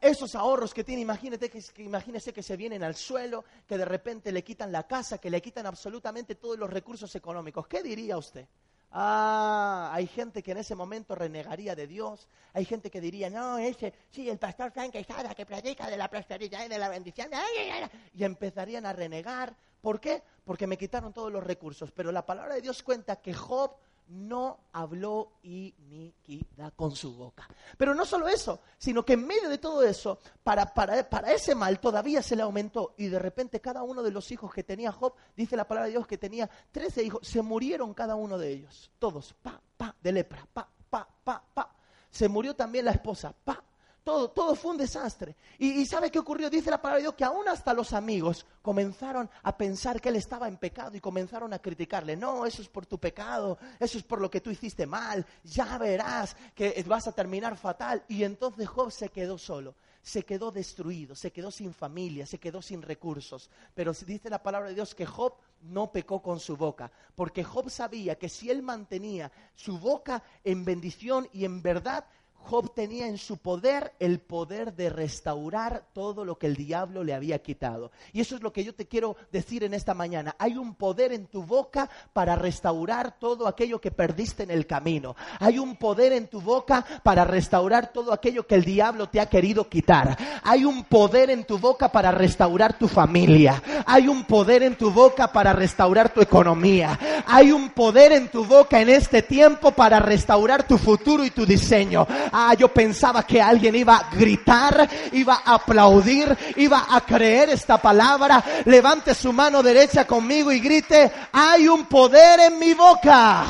[0.00, 3.84] esos ahorros que tiene, imagínate que, que- imagínese que se vienen al suelo, que de
[3.84, 7.66] repente le quitan la casa, que le quitan absolutamente todos los recursos económicos.
[7.66, 8.46] ¿Qué diría usted?
[8.92, 12.28] Ah, hay gente que en ese momento renegaría de Dios.
[12.52, 16.08] Hay gente que diría, no, ese, sí, el pastor Frank Quesada que predica de la
[16.08, 17.28] prosperidad y de la bendición.
[17.32, 19.54] ay, ay, ay", Y empezarían a renegar.
[19.80, 20.22] ¿Por qué?
[20.44, 21.92] Porque me quitaron todos los recursos.
[21.92, 23.76] Pero la palabra de Dios cuenta que Job
[24.10, 27.48] no habló iniquidad con su boca.
[27.76, 31.54] Pero no solo eso, sino que en medio de todo eso, para, para, para ese
[31.54, 32.94] mal todavía se le aumentó.
[32.98, 35.92] Y de repente cada uno de los hijos que tenía Job, dice la palabra de
[35.92, 38.90] Dios que tenía 13 hijos, se murieron cada uno de ellos.
[38.98, 41.76] Todos, pa, pa, de lepra, pa, pa, pa, pa.
[42.10, 43.62] Se murió también la esposa, pa.
[44.04, 45.36] Todo, todo fue un desastre.
[45.58, 46.48] Y, y ¿sabe qué ocurrió?
[46.48, 50.16] Dice la palabra de Dios que aún hasta los amigos comenzaron a pensar que él
[50.16, 52.16] estaba en pecado y comenzaron a criticarle.
[52.16, 55.78] No, eso es por tu pecado, eso es por lo que tú hiciste mal, ya
[55.78, 58.04] verás que vas a terminar fatal.
[58.08, 62.62] Y entonces Job se quedó solo, se quedó destruido, se quedó sin familia, se quedó
[62.62, 63.50] sin recursos.
[63.74, 67.70] Pero dice la palabra de Dios que Job no pecó con su boca, porque Job
[67.70, 72.06] sabía que si él mantenía su boca en bendición y en verdad,
[72.42, 77.14] Job tenía en su poder el poder de restaurar todo lo que el diablo le
[77.14, 77.92] había quitado.
[78.12, 80.34] Y eso es lo que yo te quiero decir en esta mañana.
[80.38, 85.14] Hay un poder en tu boca para restaurar todo aquello que perdiste en el camino.
[85.38, 89.26] Hay un poder en tu boca para restaurar todo aquello que el diablo te ha
[89.26, 90.16] querido quitar.
[90.42, 93.62] Hay un poder en tu boca para restaurar tu familia.
[93.86, 96.98] Hay un poder en tu boca para restaurar tu economía.
[97.26, 101.46] Hay un poder en tu boca en este tiempo para restaurar tu futuro y tu
[101.46, 102.06] diseño.
[102.32, 107.78] Ah, yo pensaba que alguien iba a gritar, iba a aplaudir, iba a creer esta
[107.78, 108.42] palabra.
[108.64, 113.44] Levante su mano derecha conmigo y grite, hay un poder en mi boca.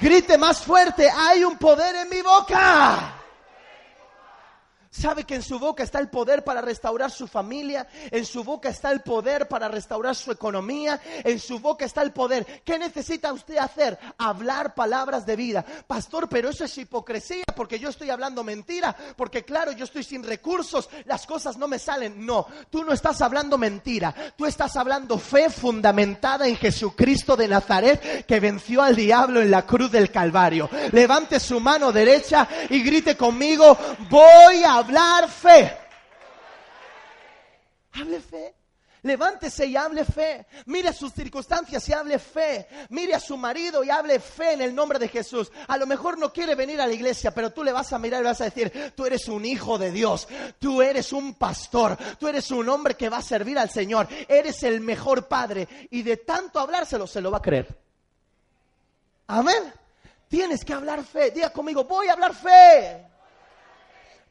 [0.00, 3.17] Grite más fuerte, hay un poder en mi boca.
[4.98, 8.68] Sabe que en su boca está el poder para restaurar su familia, en su boca
[8.68, 12.62] está el poder para restaurar su economía, en su boca está el poder.
[12.64, 13.96] ¿Qué necesita usted hacer?
[14.18, 15.64] Hablar palabras de vida.
[15.86, 20.24] Pastor, pero eso es hipocresía porque yo estoy hablando mentira, porque claro, yo estoy sin
[20.24, 22.26] recursos, las cosas no me salen.
[22.26, 28.26] No, tú no estás hablando mentira, tú estás hablando fe fundamentada en Jesucristo de Nazaret
[28.26, 30.68] que venció al diablo en la cruz del Calvario.
[30.90, 33.78] Levante su mano derecha y grite conmigo,
[34.10, 35.76] voy a hablar fe.
[37.92, 38.54] Hable fe.
[39.02, 40.46] Levántese y hable fe.
[40.66, 42.66] Mire sus circunstancias y hable fe.
[42.90, 45.52] Mire a su marido y hable fe en el nombre de Jesús.
[45.68, 48.20] A lo mejor no quiere venir a la iglesia, pero tú le vas a mirar
[48.20, 50.26] y le vas a decir, tú eres un hijo de Dios.
[50.58, 51.96] Tú eres un pastor.
[52.18, 54.08] Tú eres un hombre que va a servir al Señor.
[54.26, 55.68] Eres el mejor padre.
[55.90, 57.78] Y de tanto hablárselo, se lo va a creer.
[59.28, 59.72] Amén.
[60.28, 61.30] Tienes que hablar fe.
[61.30, 63.07] Diga conmigo, voy a hablar fe.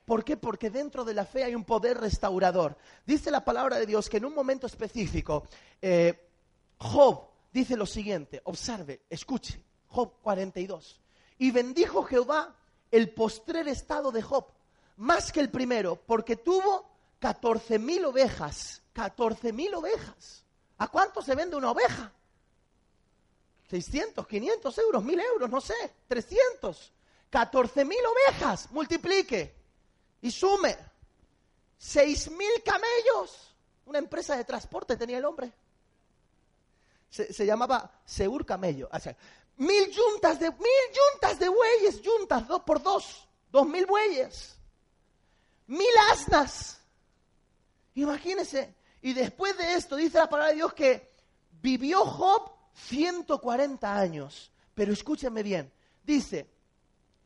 [0.07, 0.37] ¿Por qué?
[0.37, 2.77] Porque dentro de la fe hay un poder restaurador.
[3.05, 5.43] Dice la palabra de Dios que en un momento específico,
[5.81, 6.29] eh,
[6.77, 11.01] Job dice lo siguiente, observe, escuche, Job 42.
[11.39, 12.55] Y bendijo Jehová
[12.89, 14.45] el postrer estado de Job,
[14.95, 16.89] más que el primero, porque tuvo
[17.19, 18.81] 14 mil ovejas.
[18.93, 20.45] 14 mil ovejas.
[20.77, 22.13] ¿A cuánto se vende una oveja?
[23.69, 25.75] 600, 500 euros, 1000 euros, no sé,
[26.07, 26.93] 300.
[27.29, 29.56] 14 mil ovejas, multiplique
[30.27, 30.77] y sume
[31.77, 33.55] seis mil camellos.
[33.85, 35.53] Una empresa de transporte tenía el hombre.
[37.09, 38.89] Se, llamaba Seur Camello.
[38.91, 38.97] O
[39.63, 44.57] mil yuntas de mil yuntas de bueyes, yuntas dos por dos, dos mil bueyes,
[45.67, 46.81] mil asnas.
[47.95, 48.75] Imagínense.
[49.01, 51.09] Y después de esto dice la palabra de Dios que
[51.61, 54.51] vivió Job 140 años.
[54.75, 55.71] Pero escúchenme bien.
[56.03, 56.49] Dice,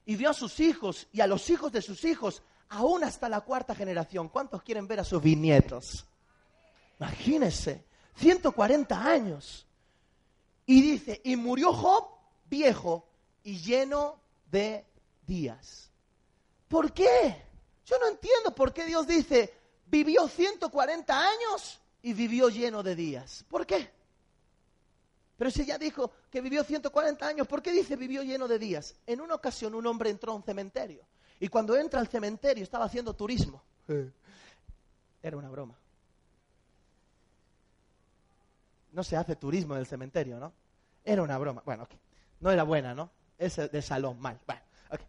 [0.06, 3.42] y vio a sus hijos y a los hijos de sus hijos aún hasta la
[3.42, 4.30] cuarta generación.
[4.30, 6.06] ¿Cuántos quieren ver a sus bisnietos?
[7.00, 9.68] Imagínense, 140 años.
[10.66, 12.08] Y dice, y murió Job
[12.46, 13.08] viejo
[13.44, 14.86] y lleno de
[15.26, 15.92] días.
[16.68, 17.44] ¿Por qué?
[17.86, 19.54] Yo no entiendo por qué Dios dice,
[19.88, 23.44] vivió 140 años y vivió lleno de días.
[23.50, 23.92] ¿Por qué?
[25.36, 28.96] Pero si ya dijo que vivió 140 años, ¿por qué dice vivió lleno de días?
[29.06, 31.06] En una ocasión un hombre entró a un cementerio
[31.42, 33.64] y cuando entra al cementerio estaba haciendo turismo.
[35.24, 35.76] Era una broma.
[38.92, 40.54] No se hace turismo en el cementerio, ¿no?
[41.04, 41.64] Era una broma.
[41.66, 41.88] Bueno,
[42.42, 43.10] no era buena, ¿no?
[43.40, 44.40] Es de salón, mal.
[44.46, 45.00] Bueno, ok.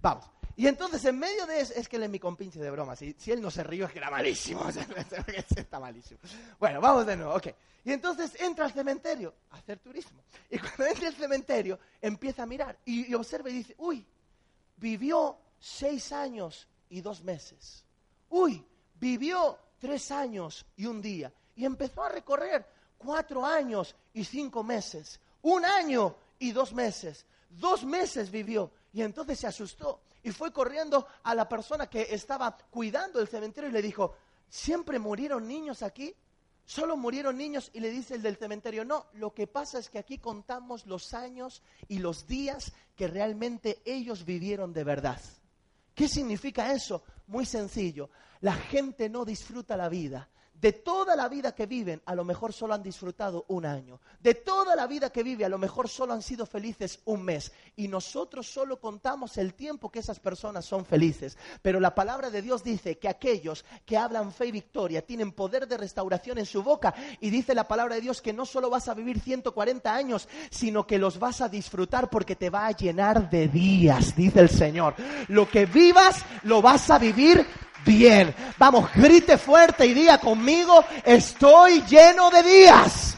[0.00, 0.30] Vamos.
[0.54, 3.02] Y entonces, en medio de eso, es que él es mi compinche de bromas.
[3.02, 4.68] Y si él no se rió, es que era malísimo.
[5.56, 6.20] Está malísimo.
[6.60, 7.48] Bueno, vamos de nuevo, ok.
[7.84, 10.22] Y entonces entra al cementerio a hacer turismo.
[10.50, 14.06] Y cuando entra al cementerio, empieza a mirar y, y observa y dice, uy,
[14.76, 17.84] vivió seis años y dos meses.
[18.30, 21.32] Uy, vivió tres años y un día.
[21.54, 22.66] Y empezó a recorrer
[22.98, 25.20] cuatro años y cinco meses.
[25.42, 27.26] Un año y dos meses.
[27.48, 28.70] Dos meses vivió.
[28.92, 33.70] Y entonces se asustó y fue corriendo a la persona que estaba cuidando el cementerio
[33.70, 34.16] y le dijo,
[34.48, 36.14] ¿siempre murieron niños aquí?
[36.64, 39.98] Solo murieron niños y le dice el del cementerio, no, lo que pasa es que
[39.98, 45.20] aquí contamos los años y los días que realmente ellos vivieron de verdad.
[46.00, 47.02] ¿Qué significa eso?
[47.26, 48.08] Muy sencillo.
[48.40, 52.52] La gente no disfruta la vida de toda la vida que viven, a lo mejor
[52.52, 53.98] solo han disfrutado un año.
[54.20, 57.50] De toda la vida que vive, a lo mejor solo han sido felices un mes.
[57.76, 61.38] Y nosotros solo contamos el tiempo que esas personas son felices.
[61.62, 65.66] Pero la palabra de Dios dice que aquellos que hablan fe y victoria tienen poder
[65.66, 66.94] de restauración en su boca.
[67.20, 70.86] Y dice la palabra de Dios que no solo vas a vivir 140 años, sino
[70.86, 74.94] que los vas a disfrutar porque te va a llenar de días, dice el Señor.
[75.28, 77.46] Lo que vivas, lo vas a vivir
[77.84, 78.34] bien.
[78.58, 83.16] Vamos, grite fuerte y diga conmigo, estoy lleno de días.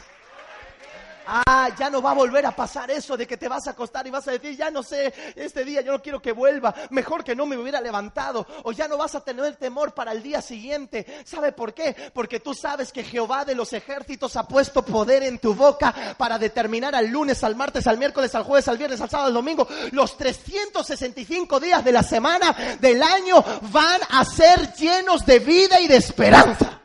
[1.25, 4.05] Ah, ya no va a volver a pasar eso de que te vas a acostar
[4.05, 7.23] y vas a decir, ya no sé, este día yo no quiero que vuelva, mejor
[7.23, 10.41] que no me hubiera levantado, o ya no vas a tener temor para el día
[10.41, 11.05] siguiente.
[11.25, 11.95] ¿Sabe por qué?
[12.13, 16.37] Porque tú sabes que Jehová de los ejércitos ha puesto poder en tu boca para
[16.37, 19.67] determinar al lunes, al martes, al miércoles, al jueves, al viernes, al sábado, al domingo,
[19.91, 25.87] los 365 días de la semana del año van a ser llenos de vida y
[25.87, 26.81] de esperanza.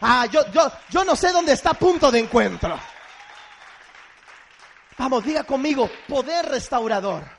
[0.00, 2.78] Ah, yo, yo, yo no sé dónde está punto de encuentro.
[4.98, 7.35] Vamos, diga conmigo, poder restaurador.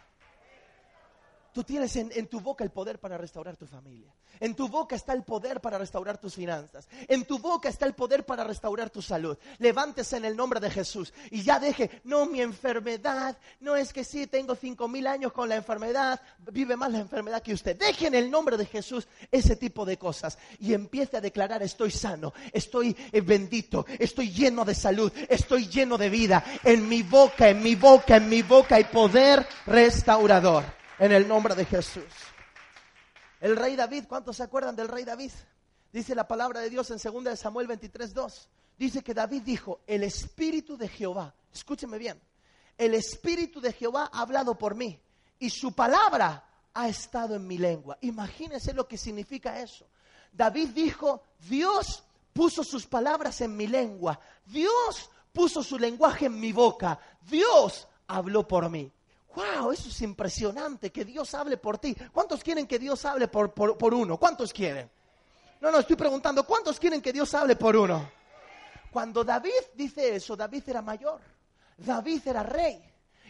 [1.58, 4.14] Tú tienes en, tu boca el poder para restaurar tu familia.
[4.40, 6.88] En tu boca está el poder para restaurar tus finanzas.
[7.08, 9.36] En tu boca está el poder para restaurar tu salud.
[9.58, 14.04] Levántese en el nombre de Jesús y ya deje, no, mi enfermedad, no es que
[14.04, 17.76] sí, tengo cinco mil años con la enfermedad, vive más la enfermedad que usted.
[17.76, 21.90] Deje en el nombre de Jesús ese tipo de cosas y empiece a declarar, estoy
[21.90, 26.44] sano, estoy eh, bendito, estoy lleno de salud, estoy lleno de vida.
[26.64, 31.56] En mi boca, en mi boca, en mi boca hay poder restaurador en el nombre
[31.56, 32.04] de Jesús.
[33.40, 35.32] El rey David, ¿cuántos se acuerdan del rey David?
[35.92, 38.50] Dice la palabra de Dios en 2 de Samuel 23, 2.
[38.78, 42.22] Dice que David dijo, el espíritu de Jehová, escúcheme bien,
[42.78, 45.00] el espíritu de Jehová ha hablado por mí
[45.40, 47.98] y su palabra ha estado en mi lengua.
[48.02, 49.88] Imagínense lo que significa eso.
[50.32, 54.20] David dijo, Dios puso sus palabras en mi lengua.
[54.46, 57.00] Dios puso su lenguaje en mi boca.
[57.22, 58.92] Dios habló por mí.
[59.38, 59.72] ¡Wow!
[59.72, 61.96] Eso es impresionante, que Dios hable por ti.
[62.12, 64.18] ¿Cuántos quieren que Dios hable por, por, uno?
[64.18, 64.90] ¿Cuántos quieren?
[65.62, 68.10] No, no, estoy preguntando, ¿cuántos quieren que Dios hable por uno?
[68.92, 71.22] Cuando David dice eso, David era mayor.
[71.78, 72.82] David era rey.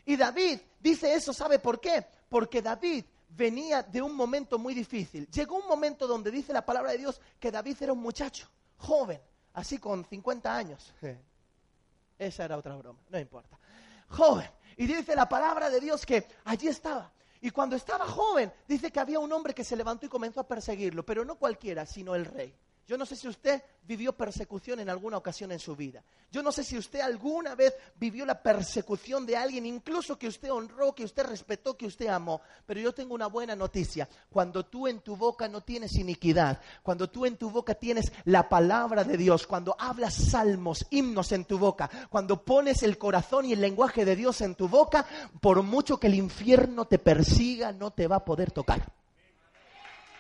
[0.06, 2.06] Y David dice eso, ¿sabe por qué?
[2.30, 5.28] Porque David venía de un momento muy difícil.
[5.30, 9.20] Llegó un momento donde dice la palabra de Dios que David era un muchacho, joven,
[9.54, 10.94] así con 50 años.
[12.18, 13.60] Esa era otra broma, no importa.
[14.08, 14.50] Joven.
[14.78, 17.12] Y dice la palabra de Dios que allí estaba.
[17.42, 20.48] Y cuando estaba joven, dice que había un hombre que se levantó y comenzó a
[20.48, 22.56] perseguirlo, pero no cualquiera, sino el rey.
[22.88, 26.02] Yo no sé si usted vivió persecución en alguna ocasión en su vida.
[26.32, 30.50] Yo no sé si usted alguna vez vivió la persecución de alguien, incluso que usted
[30.50, 32.40] honró, que usted respetó, que usted amó.
[32.66, 34.08] Pero yo tengo una buena noticia.
[34.30, 38.48] Cuando tú en tu boca no tienes iniquidad, cuando tú en tu boca tienes la
[38.48, 43.54] palabra de Dios, cuando hablas salmos, himnos en tu boca, cuando pones el corazón y
[43.54, 45.06] el lenguaje de Dios en tu boca,
[45.42, 48.90] por mucho que el infierno te persiga, no te va a poder tocar.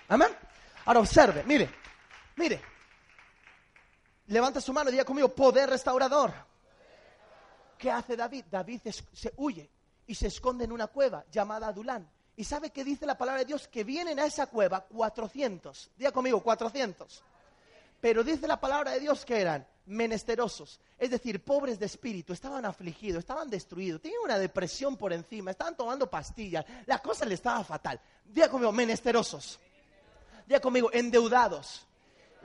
[0.09, 0.29] Amén.
[0.85, 1.69] Ahora observe, mire,
[2.37, 2.61] Mire,
[4.27, 6.33] levanta su mano y diga conmigo, poder restaurador.
[7.77, 8.45] ¿Qué hace David?
[8.49, 8.81] David
[9.13, 9.69] se huye
[10.07, 12.09] y se esconde en una cueva llamada Adulán.
[12.35, 13.67] ¿Y sabe qué dice la palabra de Dios?
[13.67, 15.91] Que vienen a esa cueva 400.
[15.97, 17.23] Diga conmigo, 400.
[17.99, 22.65] Pero dice la palabra de Dios que eran menesterosos, es decir, pobres de espíritu, estaban
[22.65, 27.63] afligidos, estaban destruidos, tenían una depresión por encima, estaban tomando pastillas, la cosa le estaba
[27.63, 27.99] fatal.
[28.25, 29.59] Diga conmigo, menesterosos.
[30.45, 31.86] Diga conmigo, endeudados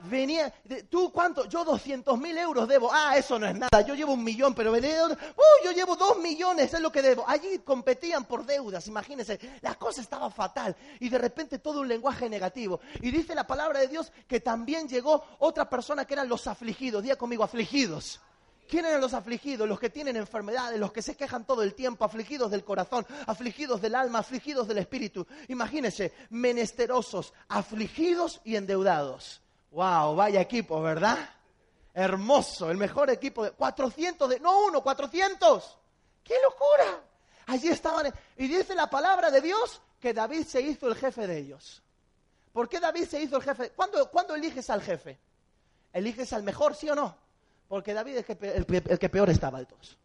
[0.03, 0.53] venía,
[0.89, 1.45] ¿tú cuánto?
[1.45, 2.89] Yo 200 mil euros debo.
[2.91, 6.17] Ah, eso no es nada, yo llevo un millón, pero venía, uh, yo llevo dos
[6.17, 7.25] millones, es lo que debo.
[7.27, 12.29] Allí competían por deudas, imagínense, la cosa estaba fatal y de repente todo un lenguaje
[12.29, 12.79] negativo.
[13.01, 17.03] Y dice la palabra de Dios que también llegó otra persona que eran los afligidos,
[17.03, 18.21] día conmigo, afligidos.
[18.67, 19.67] ¿Quién eran los afligidos?
[19.67, 23.81] Los que tienen enfermedades, los que se quejan todo el tiempo, afligidos del corazón, afligidos
[23.81, 25.27] del alma, afligidos del espíritu.
[25.47, 29.42] Imagínense, menesterosos, afligidos y endeudados.
[29.73, 31.17] Wow, vaya equipo, ¿verdad?
[31.95, 35.79] Hermoso, el mejor equipo de 400 de no uno, 400.
[36.23, 37.01] ¡Qué locura!
[37.47, 41.39] Allí estaban y dice la palabra de Dios que David se hizo el jefe de
[41.39, 41.81] ellos.
[42.53, 43.71] ¿Por qué David se hizo el jefe?
[43.71, 45.17] ¿Cuándo, eliges al jefe?
[45.91, 47.17] ¿Eliges al mejor, sí o no?
[47.67, 49.97] Porque David es el, que peor estaba de todos.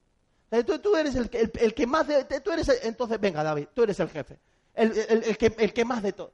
[0.83, 1.28] Tú, eres el,
[1.74, 4.38] que más de, tú eres entonces venga David, tú eres el jefe,
[4.72, 6.33] el, que, el que más de todo.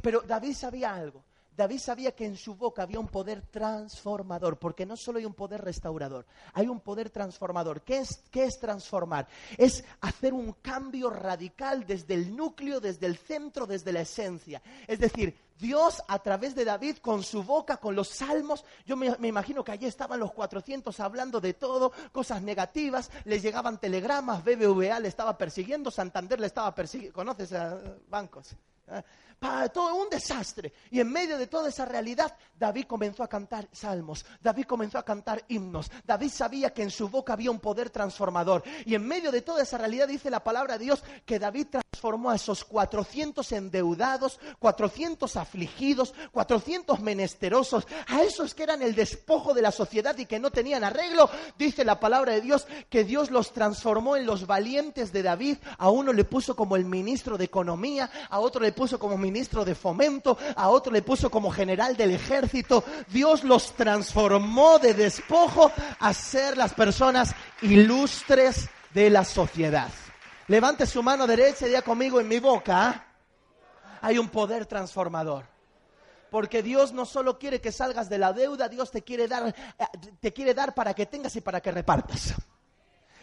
[0.00, 1.24] pero David sabía algo.
[1.56, 5.34] David sabía que en su boca había un poder transformador, porque no solo hay un
[5.34, 7.82] poder restaurador, hay un poder transformador.
[7.82, 9.26] ¿Qué es, qué es transformar?
[9.56, 14.60] Es hacer un cambio radical desde el núcleo, desde el centro, desde la esencia.
[14.86, 19.16] Es decir, Dios a través de David con su boca, con los salmos, yo me,
[19.26, 25.00] imagino que allí estaban los 400 hablando de todo, cosas negativas, les llegaban telegramas, BBVA
[25.00, 28.54] le estaba persiguiendo, Santander le estaba persiguiendo, ¿conoces a bancos?
[28.88, 29.02] ¿Eh?
[29.38, 30.72] Para todo un desastre.
[30.90, 35.04] Y en medio de toda esa realidad, David comenzó a cantar salmos, David comenzó a
[35.04, 35.90] cantar himnos.
[36.04, 38.62] David sabía que en su boca había un poder transformador.
[38.86, 42.30] Y en medio de toda esa realidad dice la palabra de Dios que David transformó
[42.30, 49.62] a esos 400 endeudados, 400 afligidos, 400 menesterosos, a esos que eran el despojo de
[49.62, 51.28] la sociedad y que no tenían arreglo.
[51.58, 55.58] Dice la palabra de Dios que Dios los transformó en los valientes de David.
[55.78, 59.64] A uno le puso como el ministro de Economía, a otro le puso como ministro
[59.64, 62.84] de fomento, a otro le puso como general del ejército.
[63.08, 69.88] Dios los transformó de despojo a ser las personas ilustres de la sociedad.
[70.46, 73.04] Levante su mano derecha y diga conmigo en mi boca.
[74.00, 75.44] Hay un poder transformador.
[76.30, 79.84] Porque Dios no solo quiere que salgas de la deuda, Dios te quiere dar, eh,
[80.20, 82.34] te quiere dar para que tengas y para que repartas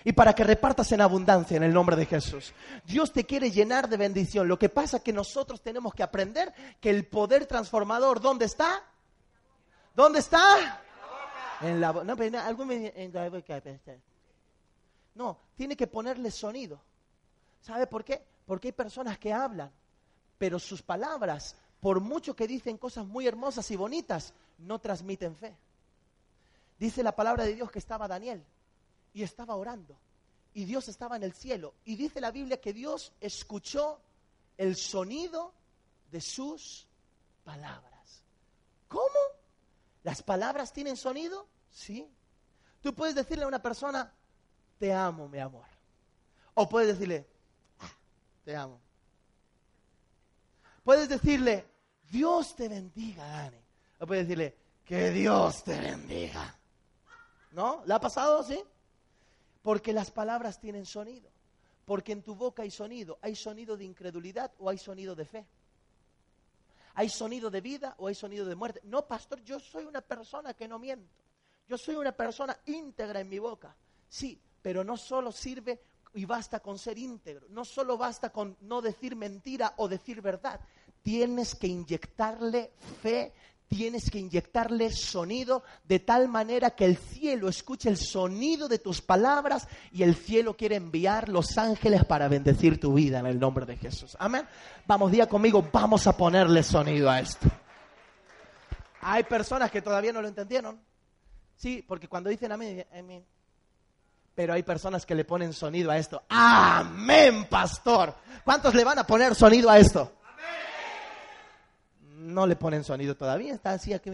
[0.04, 2.54] y para que repartas en abundancia en el nombre de Jesús.
[2.86, 4.48] Dios te quiere llenar de bendición.
[4.48, 8.84] Lo que pasa es que nosotros tenemos que aprender que el poder transformador, ¿dónde está?
[9.96, 10.82] ¿Dónde está?
[11.62, 12.66] En la no, algo
[15.16, 16.82] no, tiene que ponerle sonido.
[17.62, 18.22] ¿Sabe por qué?
[18.46, 19.72] Porque hay personas que hablan,
[20.38, 25.56] pero sus palabras, por mucho que dicen cosas muy hermosas y bonitas, no transmiten fe.
[26.78, 28.44] Dice la palabra de Dios que estaba Daniel
[29.13, 29.97] y estaba orando.
[30.54, 31.76] Y Dios estaba en el cielo.
[31.86, 33.99] Y dice la Biblia que Dios escuchó
[34.57, 35.53] el sonido
[36.11, 36.88] de sus
[37.43, 38.24] palabras.
[38.88, 39.20] ¿Cómo?
[40.03, 41.47] ¿Las palabras tienen sonido?
[41.72, 42.07] Sí.
[42.82, 44.14] Tú puedes decirle a una persona,
[44.78, 45.66] te amo, mi amor.
[46.53, 47.28] O puedes decirle,
[47.80, 47.91] ah,
[48.43, 48.80] te amo.
[50.84, 51.66] Puedes decirle,
[52.09, 53.57] Dios te bendiga, Dani.
[53.99, 56.59] O puedes decirle, Que Dios te bendiga.
[57.51, 57.84] ¿No?
[57.86, 58.61] ¿Le ha pasado, sí?
[59.64, 61.32] Porque las palabras tienen sonido.
[61.86, 63.18] Porque en tu boca hay sonido.
[63.22, 65.47] ¿Hay sonido de incredulidad o hay sonido de fe?
[66.95, 68.82] ¿Hay sonido de vida o hay sonido de muerte?
[68.84, 71.24] No, pastor, yo soy una persona que no miento.
[71.68, 73.76] Yo soy una persona íntegra en mi boca.
[74.07, 75.82] Sí, pero no solo sirve
[76.14, 77.47] y basta con ser íntegro.
[77.49, 80.59] No solo basta con no decir mentira o decir verdad.
[81.01, 83.34] Tienes que inyectarle fe,
[83.68, 89.01] tienes que inyectarle sonido de tal manera que el cielo escuche el sonido de tus
[89.01, 93.66] palabras y el cielo quiere enviar los ángeles para bendecir tu vida en el nombre
[93.66, 94.16] de Jesús.
[94.20, 94.47] Amén.
[94.86, 97.49] Vamos, día conmigo, vamos a ponerle sonido a esto.
[99.01, 100.80] Hay personas que todavía no lo entendieron.
[101.55, 103.26] Sí, porque cuando dicen amén, amén.
[104.36, 106.24] Pero hay personas que le ponen sonido a esto.
[106.30, 108.16] Amén, pastor.
[108.43, 110.11] ¿Cuántos le van a poner sonido a esto?
[112.34, 114.12] No le ponen sonido todavía, está así aquí.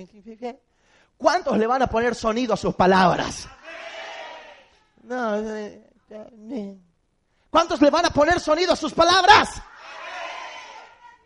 [1.18, 3.48] ¿Cuántos le van a poner sonido a sus palabras?
[5.04, 6.78] No, eh, eh,
[7.50, 9.62] ¿Cuántos le van a poner sonido a sus palabras?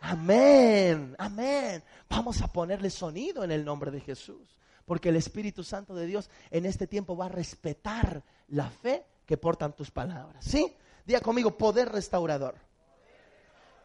[0.02, 1.84] Amén, amén.
[2.10, 6.30] Vamos a ponerle sonido en el nombre de Jesús, porque el Espíritu Santo de Dios
[6.52, 10.44] en este tiempo va a respetar la fe que portan tus palabras.
[10.46, 10.76] ¿Sí?
[11.06, 12.56] Diga conmigo, poder restaurador.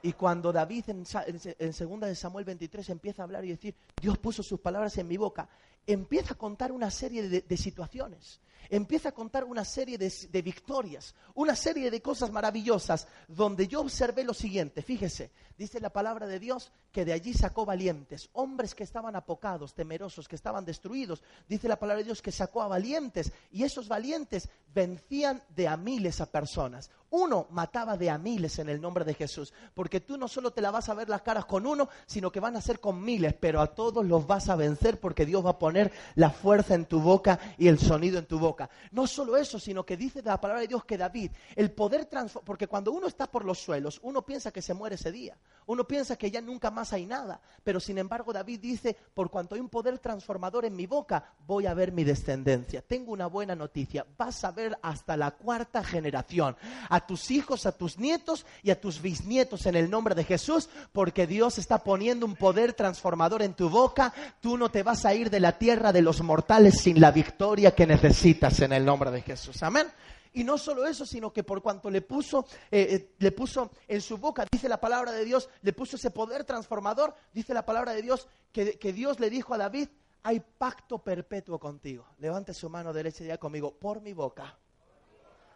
[0.03, 4.43] Y cuando David en, segunda de Samuel 23 empieza a hablar y decir, Dios puso
[4.43, 5.49] sus palabras en mi boca,
[5.87, 8.41] empieza a contar una serie de, situaciones,
[8.71, 13.81] empieza a contar una serie de, de, victorias, una serie de cosas maravillosas, donde yo
[13.81, 18.75] observé lo siguiente, fíjese, dice la palabra de Dios que de allí sacó valientes, hombres
[18.75, 22.69] que estaban apocados, temerosos, que estaban destruidos, dice la palabra de Dios que sacó a
[22.69, 26.91] valientes, y esos valientes vencían de a miles a personas.
[27.11, 30.61] Uno mataba de a miles en el nombre de Jesús, porque tú no solo te
[30.61, 33.35] la vas a ver las caras con uno, sino que van a ser con miles,
[33.35, 36.85] pero a todos los vas a vencer porque Dios va a poner la fuerza en
[36.85, 38.69] tu boca y el sonido en tu boca.
[38.93, 42.45] No solo eso, sino que dice la palabra de Dios que David, el poder transformar,
[42.45, 45.37] porque cuando uno está por los suelos, uno piensa que se muere ese día,
[45.69, 49.55] uno piensa que ya nunca más hay nada, pero sin embargo David dice, por cuanto
[49.55, 52.81] hay un poder transformador en mi boca, voy a ver mi descendencia.
[52.81, 56.57] Tengo una buena noticia, vas a ver hasta la cuarta generación
[56.89, 60.71] a tus hijos, a tus nietos y a tus bisnietos en el nombre de Jesús,
[60.91, 64.15] porque Dios está poniendo un poder transformador en tu boca.
[64.41, 67.75] Tú no te vas a ir de la tierra de los mortales sin la victoria
[67.75, 69.63] que necesitas en el nombre de Jesús.
[69.63, 69.87] Amén.
[70.33, 74.01] Y no solo eso, sino que por cuanto le puso, eh, eh, le puso en
[74.01, 77.93] su boca, dice la palabra de Dios, le puso ese poder transformador, dice la palabra
[77.93, 79.89] de Dios, que, que Dios le dijo a David,
[80.23, 82.07] hay pacto perpetuo contigo.
[82.19, 84.59] Levante su mano derecha y diga conmigo, por mi boca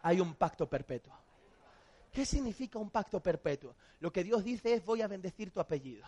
[0.01, 1.13] hay un pacto perpetuo.
[2.11, 3.75] ¿Qué significa un pacto perpetuo?
[3.99, 6.05] Lo que Dios dice es voy a bendecir tu apellido.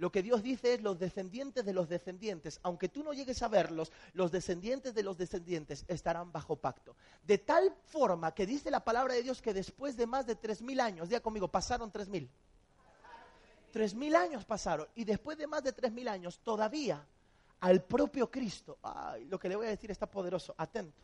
[0.00, 3.48] Lo que Dios dice es los descendientes de los descendientes, aunque tú no llegues a
[3.48, 6.96] verlos, los descendientes de los descendientes estarán bajo pacto.
[7.22, 10.62] De tal forma que dice la palabra de Dios que después de más de tres
[10.62, 12.30] mil años, diga conmigo, pasaron tres mil.
[13.72, 17.06] Tres mil años pasaron y después de más de tres mil años todavía
[17.60, 21.02] al propio Cristo, ay, lo que le voy a decir está poderoso, atento,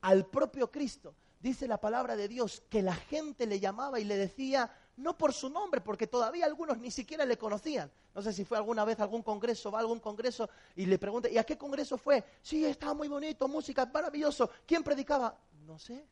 [0.00, 4.16] al propio Cristo dice la palabra de Dios que la gente le llamaba y le
[4.16, 7.90] decía, no por su nombre, porque todavía algunos ni siquiera le conocían.
[8.14, 10.98] No sé si fue alguna vez a algún congreso, va a algún congreso y le
[10.98, 12.24] pregunta, ¿y a qué congreso fue?
[12.42, 14.50] Sí, estaba muy bonito, música, maravilloso.
[14.66, 15.36] ¿Quién predicaba?
[15.66, 16.04] No sé,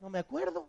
[0.00, 0.68] no me acuerdo.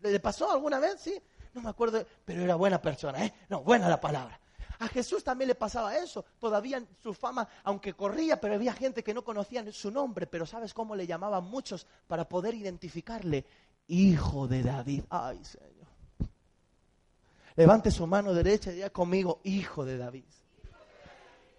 [0.00, 1.00] ¿Le pasó alguna vez?
[1.00, 1.20] Sí,
[1.54, 3.34] no me acuerdo, pero era buena persona, ¿eh?
[3.48, 4.38] No, buena la palabra.
[4.80, 6.24] A Jesús también le pasaba eso.
[6.38, 10.28] Todavía su fama, aunque corría, pero había gente que no conocía su nombre.
[10.28, 13.44] Pero ¿sabes cómo le llamaban muchos para poder identificarle?
[13.88, 15.02] Hijo de David.
[15.10, 15.77] Ay, Señor.
[17.58, 20.22] Levante su mano derecha y diga conmigo, hijo de David.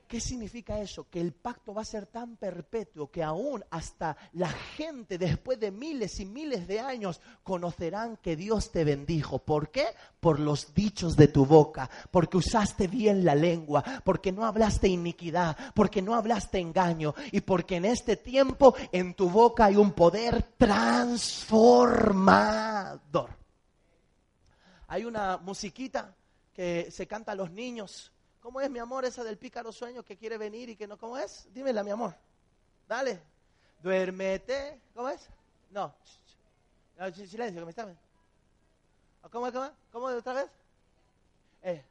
[0.07, 1.09] ¿Qué significa eso?
[1.09, 5.71] Que el pacto va a ser tan perpetuo que aún hasta la gente después de
[5.71, 9.39] miles y miles de años conocerán que Dios te bendijo.
[9.39, 9.87] ¿Por qué?
[10.21, 15.57] Por los dichos de tu boca, porque usaste bien la lengua, porque no hablaste iniquidad,
[15.75, 20.43] porque no hablaste engaño y porque en este tiempo en tu boca hay un poder
[20.57, 23.38] transformador.
[24.89, 26.13] Hay una musiquita
[26.53, 28.11] que se canta a los niños
[28.41, 30.97] ¿Cómo es, mi amor, esa del pícaro sueño que quiere venir y que no?
[30.97, 31.47] ¿Cómo es?
[31.53, 32.15] Dímela, mi amor.
[32.87, 33.21] Dale.
[33.83, 34.79] Duérmete.
[34.93, 35.29] ¿Cómo es?
[35.71, 35.93] No.
[37.13, 37.83] silencio, que me está.
[39.29, 39.53] ¿Cómo es?
[39.53, 39.71] ¿Cómo es?
[39.91, 40.49] ¿Cómo otra vez?
[41.63, 41.83] Eh.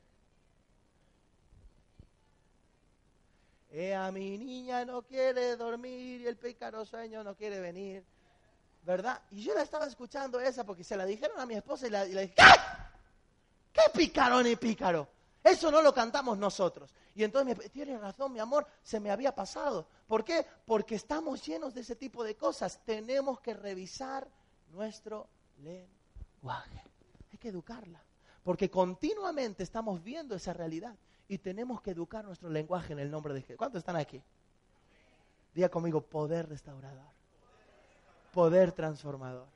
[3.70, 3.94] eh.
[3.94, 8.02] a mi niña no quiere dormir y el pícaro sueño no quiere venir.
[8.84, 9.20] ¿Verdad?
[9.30, 12.04] Y yo la estaba escuchando esa porque se la dijeron a mi esposa y, la,
[12.04, 12.42] dije, ¿qué?
[13.78, 15.08] ¿Qué pícaro ni pícaro?
[15.42, 16.92] Eso no lo cantamos nosotros.
[17.14, 19.86] Y entonces, me, tienes razón, mi amor, se me había pasado.
[20.06, 20.44] ¿Por qué?
[20.66, 22.80] Porque estamos llenos de ese tipo de cosas.
[22.84, 24.28] Tenemos que revisar
[24.72, 25.28] nuestro
[25.62, 26.82] lenguaje.
[27.30, 28.02] Hay que educarla.
[28.42, 30.96] Porque continuamente estamos viendo esa realidad.
[31.28, 33.58] Y tenemos que educar nuestro lenguaje en el nombre de Jesús.
[33.58, 34.22] ¿Cuántos están aquí?
[35.54, 37.10] Diga conmigo, poder restaurador.
[38.32, 39.46] Poder transformador.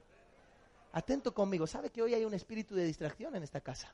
[0.93, 1.67] Atento conmigo.
[1.67, 3.93] ¿Sabe que hoy hay un espíritu de distracción en esta casa?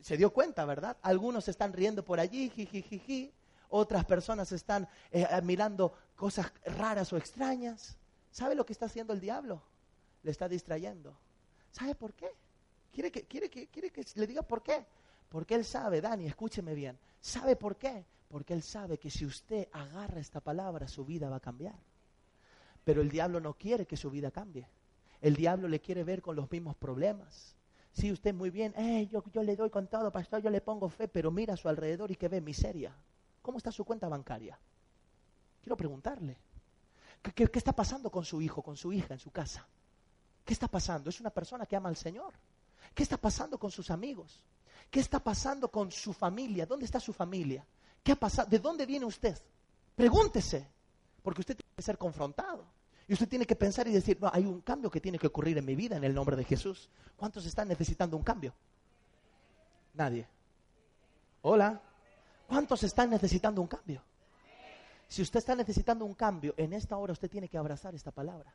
[0.00, 0.96] Se dio cuenta, ¿verdad?
[1.02, 3.32] Algunos están riendo por allí, jijijiji.
[3.68, 7.96] Otras personas están eh, mirando cosas raras o extrañas.
[8.30, 9.62] ¿Sabe lo que está haciendo el diablo?
[10.22, 11.16] Le está distrayendo.
[11.70, 12.28] ¿Sabe por qué?
[12.92, 14.84] ¿Quiere que, quiere, que, quiere que le diga por qué?
[15.28, 16.98] Porque él sabe, Dani, escúcheme bien.
[17.20, 18.04] ¿Sabe por qué?
[18.28, 21.78] Porque él sabe que si usted agarra esta palabra, su vida va a cambiar.
[22.84, 24.66] Pero el diablo no quiere que su vida cambie.
[25.20, 27.54] El diablo le quiere ver con los mismos problemas.
[27.92, 31.08] Sí, usted muy bien, eh, yo, le doy con todo, pastor, yo le pongo fe,
[31.08, 32.94] pero mira a su alrededor y que ve miseria.
[33.42, 34.58] ¿Cómo está su cuenta bancaria?
[35.60, 36.36] Quiero preguntarle.
[37.22, 39.66] ¿Qué, qué, qué está pasando con su hijo, con su hija en su casa?
[40.44, 41.10] ¿Qué está pasando?
[41.10, 42.32] ¿Es una persona que ama al Señor?
[42.94, 44.42] ¿Qué está pasando con sus amigos?
[44.90, 46.66] ¿Qué está pasando con su familia?
[46.66, 47.64] ¿Dónde está su familia?
[48.02, 48.48] ¿Qué ha pasado?
[48.48, 49.38] ¿De dónde viene usted?
[49.94, 50.66] Pregúntese,
[51.22, 52.64] porque usted tiene que ser confrontado.
[53.10, 55.58] Y usted tiene que pensar y decir, no, hay un cambio que tiene que ocurrir
[55.58, 56.88] en mi vida en el nombre de Jesús.
[57.16, 58.54] ¿Cuántos están necesitando un cambio?
[59.94, 60.28] Nadie.
[61.42, 61.80] Hola.
[62.46, 64.00] ¿Cuántos están necesitando un cambio?
[65.08, 68.54] Si usted está necesitando un cambio, en esta hora usted tiene que abrazar esta palabra.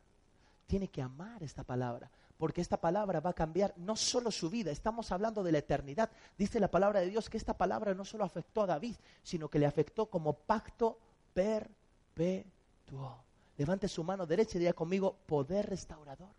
[0.67, 4.71] Tiene que amar esta palabra, porque esta palabra va a cambiar no solo su vida,
[4.71, 6.09] estamos hablando de la eternidad.
[6.37, 9.59] Dice la palabra de Dios que esta palabra no solo afectó a David, sino que
[9.59, 10.97] le afectó como pacto
[11.33, 13.25] perpetuo.
[13.57, 16.33] Levante su mano derecha y diga conmigo, poder restaurador.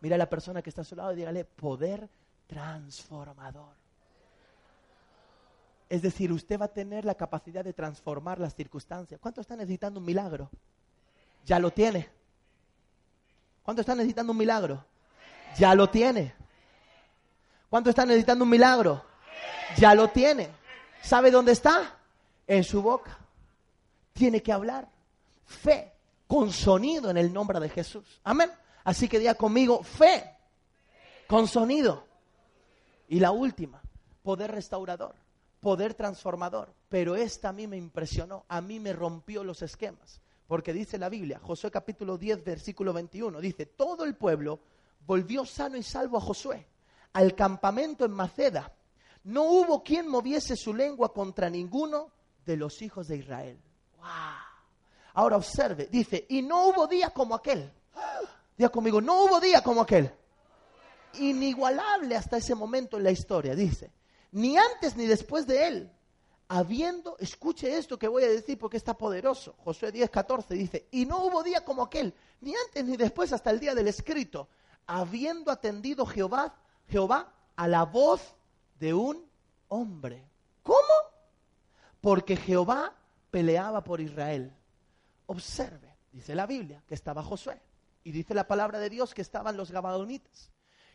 [0.00, 2.08] Mira a la persona que está a su lado y dígale, poder
[2.46, 3.74] transformador.
[5.88, 9.20] Es decir, usted va a tener la capacidad de transformar las circunstancias.
[9.20, 10.50] ¿Cuánto está necesitando un milagro?
[11.44, 12.08] Ya lo tiene.
[13.62, 14.84] ¿Cuánto está necesitando un milagro?
[15.56, 16.34] Ya lo tiene.
[17.70, 19.04] ¿Cuánto está necesitando un milagro?
[19.76, 20.50] Ya lo tiene.
[21.02, 21.98] ¿Sabe dónde está?
[22.46, 23.18] En su boca.
[24.12, 24.88] Tiene que hablar.
[25.46, 25.92] Fe
[26.26, 28.20] con sonido en el nombre de Jesús.
[28.24, 28.50] Amén.
[28.84, 30.36] Así que diga conmigo, fe
[31.26, 32.04] con sonido.
[33.08, 33.80] Y la última,
[34.22, 35.14] poder restaurador,
[35.60, 36.72] poder transformador.
[36.88, 40.20] Pero esta a mí me impresionó, a mí me rompió los esquemas.
[40.46, 44.60] Porque dice la Biblia, Josué capítulo 10, versículo 21, dice, todo el pueblo
[45.04, 46.66] volvió sano y salvo a Josué,
[47.12, 48.72] al campamento en Maceda.
[49.24, 52.12] No hubo quien moviese su lengua contra ninguno
[52.44, 53.58] de los hijos de Israel.
[53.98, 54.06] ¡Wow!
[55.16, 57.72] Ahora observe, dice, y no hubo día como aquel.
[58.54, 60.12] Diga conmigo, no hubo día como aquel.
[61.14, 63.90] Inigualable hasta ese momento en la historia, dice.
[64.32, 65.92] Ni antes ni después de él.
[66.48, 69.54] Habiendo, escuche esto que voy a decir porque está poderoso.
[69.64, 72.12] Josué 10, 14 dice, y no hubo día como aquel,
[72.42, 74.48] ni antes ni después hasta el día del escrito,
[74.86, 76.54] habiendo atendido Jehová,
[76.90, 78.20] Jehová a la voz
[78.78, 79.24] de un
[79.68, 80.28] hombre.
[80.62, 80.76] ¿Cómo?
[82.02, 82.92] Porque Jehová
[83.30, 84.52] peleaba por Israel.
[85.26, 87.60] Observe, dice la Biblia, que estaba Josué.
[88.04, 90.52] Y dice la palabra de Dios que estaban los gabaonitas.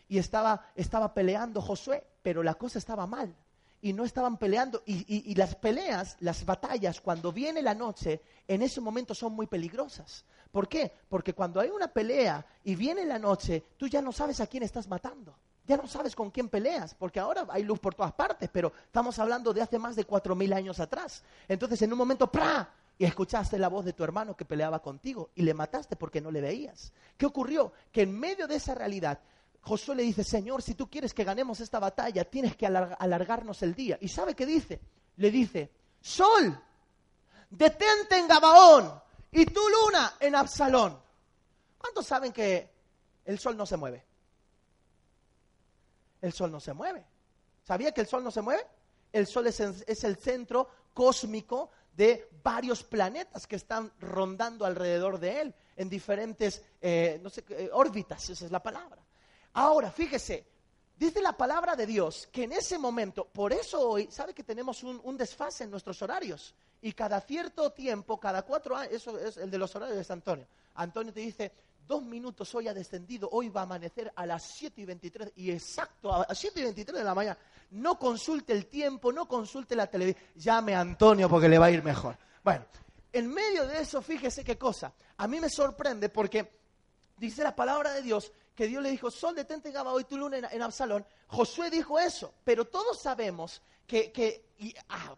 [0.07, 3.36] Y estaba, estaba peleando Josué, pero la cosa estaba mal.
[3.82, 4.84] Y no estaban peleando.
[4.86, 9.34] Y, y, y las peleas, las batallas, cuando viene la noche, en ese momento son
[9.34, 10.25] muy peligrosas.
[10.51, 10.91] ¿Por qué?
[11.09, 14.63] Porque cuando hay una pelea y viene la noche, tú ya no sabes a quién
[14.63, 15.36] estás matando.
[15.65, 19.17] Ya no sabes con quién peleas, porque ahora hay luz por todas partes, pero estamos
[19.19, 21.23] hablando de hace más de cuatro mil años atrás.
[21.47, 22.69] Entonces, en un momento, ¡pra!
[23.01, 26.29] Y escuchaste la voz de tu hermano que peleaba contigo y le mataste porque no
[26.29, 26.93] le veías.
[27.17, 27.73] ¿Qué ocurrió?
[27.91, 29.19] Que en medio de esa realidad,
[29.61, 33.73] Josué le dice, Señor, si tú quieres que ganemos esta batalla, tienes que alargarnos el
[33.73, 33.97] día.
[34.01, 34.79] ¿Y sabe qué dice?
[35.17, 36.63] Le dice, Sol,
[37.49, 41.01] detente en Gabaón y tu luna en Absalón.
[41.79, 42.69] ¿Cuántos saben que
[43.25, 44.05] el sol no se mueve?
[46.21, 47.03] El sol no se mueve.
[47.63, 48.63] ¿Sabía que el sol no se mueve?
[49.11, 49.59] El sol es
[50.03, 57.19] el centro cósmico de varios planetas que están rondando alrededor de él en diferentes eh,
[57.21, 59.01] no sé, eh, órbitas, esa es la palabra.
[59.53, 60.45] Ahora, fíjese,
[60.97, 64.83] dice la palabra de Dios que en ese momento, por eso hoy, sabe que tenemos
[64.83, 66.53] un, un desfase en nuestros horarios.
[66.83, 70.47] Y cada cierto tiempo, cada cuatro años, eso es el de los horarios de Antonio.
[70.75, 71.51] Antonio te dice,
[71.91, 75.51] dos minutos hoy ha descendido, hoy va a amanecer a las 7 y 23, y
[75.51, 77.37] exacto, a las 7 y 23 de la mañana.
[77.71, 81.71] No consulte el tiempo, no consulte la televisión, llame a Antonio porque le va a
[81.71, 82.17] ir mejor.
[82.45, 82.65] Bueno,
[83.11, 84.93] en medio de eso, fíjese qué cosa.
[85.17, 86.61] A mí me sorprende porque
[87.17, 90.37] dice la palabra de Dios que Dios le dijo, Sol, detente Gaba hoy tu luna
[90.37, 95.13] en, Absalón, Josué dijo eso, pero todos sabemos que, que y, ah,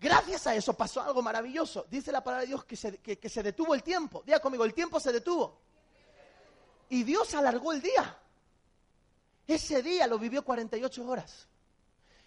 [0.00, 1.84] gracias a eso pasó algo maravilloso.
[1.90, 4.22] Dice la palabra de Dios que se, que, que se detuvo el tiempo.
[4.24, 5.65] Diga conmigo, el tiempo se detuvo.
[6.88, 8.18] Y Dios alargó el día.
[9.46, 11.48] Ese día lo vivió 48 horas.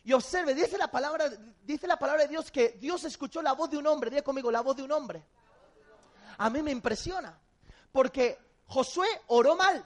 [0.03, 1.29] Y observe, dice la palabra,
[1.63, 4.09] dice la palabra de Dios que Dios escuchó la voz de un hombre.
[4.09, 5.23] Diga conmigo, la voz de un hombre.
[6.37, 7.37] A mí me impresiona.
[7.91, 8.37] Porque
[8.67, 9.85] Josué oró mal.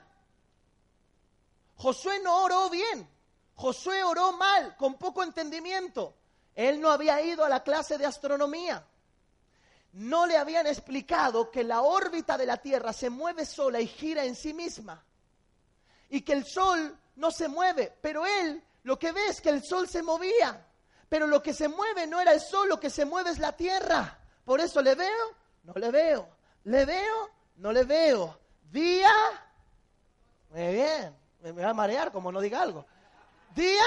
[1.75, 3.09] Josué no oró bien.
[3.55, 6.15] Josué oró mal, con poco entendimiento.
[6.55, 8.85] Él no había ido a la clase de astronomía.
[9.93, 14.25] No le habían explicado que la órbita de la Tierra se mueve sola y gira
[14.25, 15.03] en sí misma.
[16.09, 17.95] Y que el Sol no se mueve.
[18.01, 20.65] Pero él lo que ve es que el Sol se movía.
[21.09, 23.55] Pero lo que se mueve no era el Sol, lo que se mueve es la
[23.55, 24.17] Tierra.
[24.43, 26.27] Por eso le veo, no le veo.
[26.63, 28.39] Le veo, no le veo.
[28.71, 29.11] Día,
[30.49, 32.85] muy bien, me va a marear como no diga algo.
[33.53, 33.83] Día,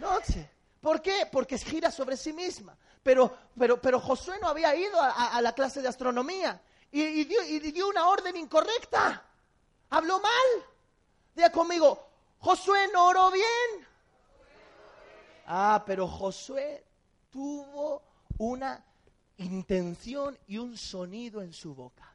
[0.00, 0.50] noche.
[0.80, 1.28] ¿Por qué?
[1.30, 2.76] Porque gira sobre sí misma.
[3.02, 7.42] Pero, pero, pero Josué no había ido a, la clase de astronomía y, y dio,
[7.42, 9.24] y dio una orden incorrecta.
[9.90, 10.66] Habló mal.
[11.34, 12.06] Diga conmigo,
[12.38, 13.88] Josué no oró bien.
[15.46, 16.84] Ah, pero Josué
[17.30, 18.02] tuvo
[18.38, 18.84] una
[19.38, 22.14] intención y un sonido en su boca.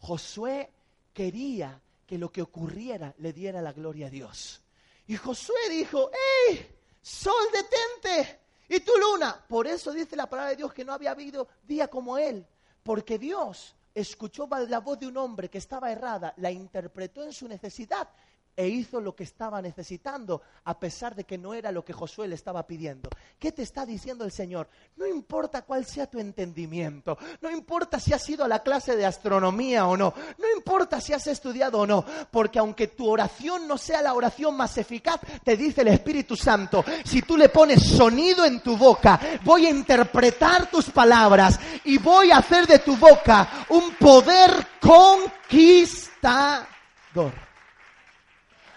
[0.00, 0.70] Josué
[1.12, 4.60] quería que lo que ocurriera le diera la gloria a Dios.
[5.06, 6.10] Y Josué dijo,
[6.48, 6.78] ¡Ey!
[7.00, 8.41] Sol detente
[8.74, 9.36] y tu luna.
[9.46, 12.46] Por eso dice la palabra de Dios que no había habido día como él.
[12.82, 17.46] Porque Dios escuchó la voz de un hombre que estaba errada, la interpretó en su
[17.46, 18.08] necesidad
[18.56, 22.28] e hizo lo que estaba necesitando, a pesar de que no era lo que Josué
[22.28, 23.08] le estaba pidiendo.
[23.38, 24.68] ¿Qué te está diciendo el Señor?
[24.96, 29.06] No importa cuál sea tu entendimiento, no importa si has ido a la clase de
[29.06, 33.78] astronomía o no, no importa si has estudiado o no, porque aunque tu oración no
[33.78, 38.44] sea la oración más eficaz, te dice el Espíritu Santo, si tú le pones sonido
[38.44, 43.66] en tu boca, voy a interpretar tus palabras y voy a hacer de tu boca
[43.70, 44.50] un poder
[44.80, 47.51] conquistador.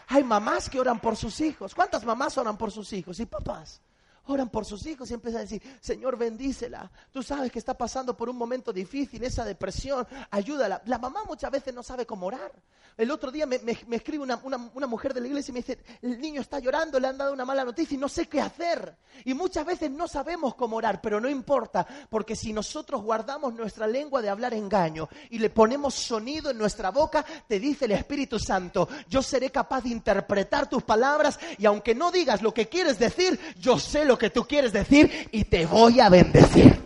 [0.07, 1.73] Hay mamás que oran por sus hijos.
[1.73, 3.19] ¿Cuántas mamás oran por sus hijos?
[3.19, 3.81] Y papás
[4.27, 6.91] oran por sus hijos y empiezan a decir, Señor, bendícela.
[7.11, 10.81] Tú sabes que está pasando por un momento difícil, esa depresión, ayúdala.
[10.85, 12.51] La mamá muchas veces no sabe cómo orar.
[12.97, 14.39] El otro día me, me- escribe una-
[14.73, 17.33] una mujer de la iglesia y me dice, el niño está llorando, le han dado
[17.33, 18.95] una mala noticia y no sé qué hacer.
[19.25, 23.85] Y muchas veces no sabemos cómo orar, pero no importa, porque si nosotros guardamos nuestra
[23.85, 28.39] lengua de hablar engaño y le ponemos sonido en nuestra boca, te dice el Espíritu
[28.39, 32.97] Santo, yo seré capaz de interpretar tus palabras y aunque no digas lo que quieres
[32.97, 36.81] decir, yo sé lo que tú quieres decir y te voy a bendecir.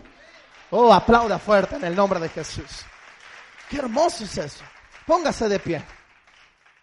[0.72, 2.64] Oh, aplauda fuerte en el nombre de Jesús.
[3.68, 4.64] Qué hermoso es eso.
[5.06, 5.84] Póngase de pie.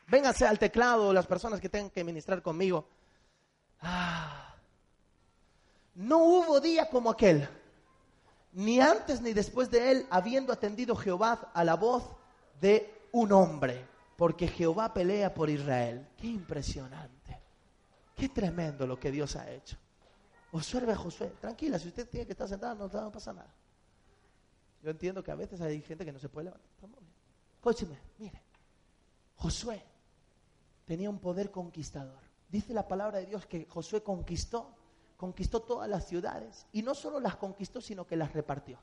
[0.08, 2.88] Vénganse al teclado las personas que tengan que ministrar conmigo.
[3.82, 4.56] Ah.
[5.96, 7.48] No hubo día como aquel,
[8.54, 12.04] ni antes ni después de él, habiendo atendido Jehová a la voz
[12.62, 13.86] de un hombre,
[14.16, 16.08] porque Jehová pelea por Israel.
[16.18, 17.42] Qué impresionante.
[18.16, 19.76] Qué tremendo lo que Dios ha hecho.
[20.54, 21.34] Observe a Josué.
[21.42, 23.54] Tranquila, si usted tiene que estar sentada, no, no pasa nada.
[24.82, 26.70] Yo entiendo que a veces hay gente que no se puede levantar.
[27.58, 28.42] Escúcheme, mire.
[29.36, 29.84] Josué
[30.88, 32.24] tenía un poder conquistador.
[32.50, 34.72] Dice la palabra de Dios que Josué conquistó,
[35.18, 36.66] conquistó todas las ciudades.
[36.72, 38.80] Y no solo las conquistó, sino que las repartió.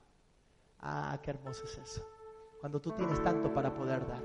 [0.81, 2.07] Ah, qué hermoso es eso.
[2.61, 4.23] Cuando tú tienes tanto para poder dar.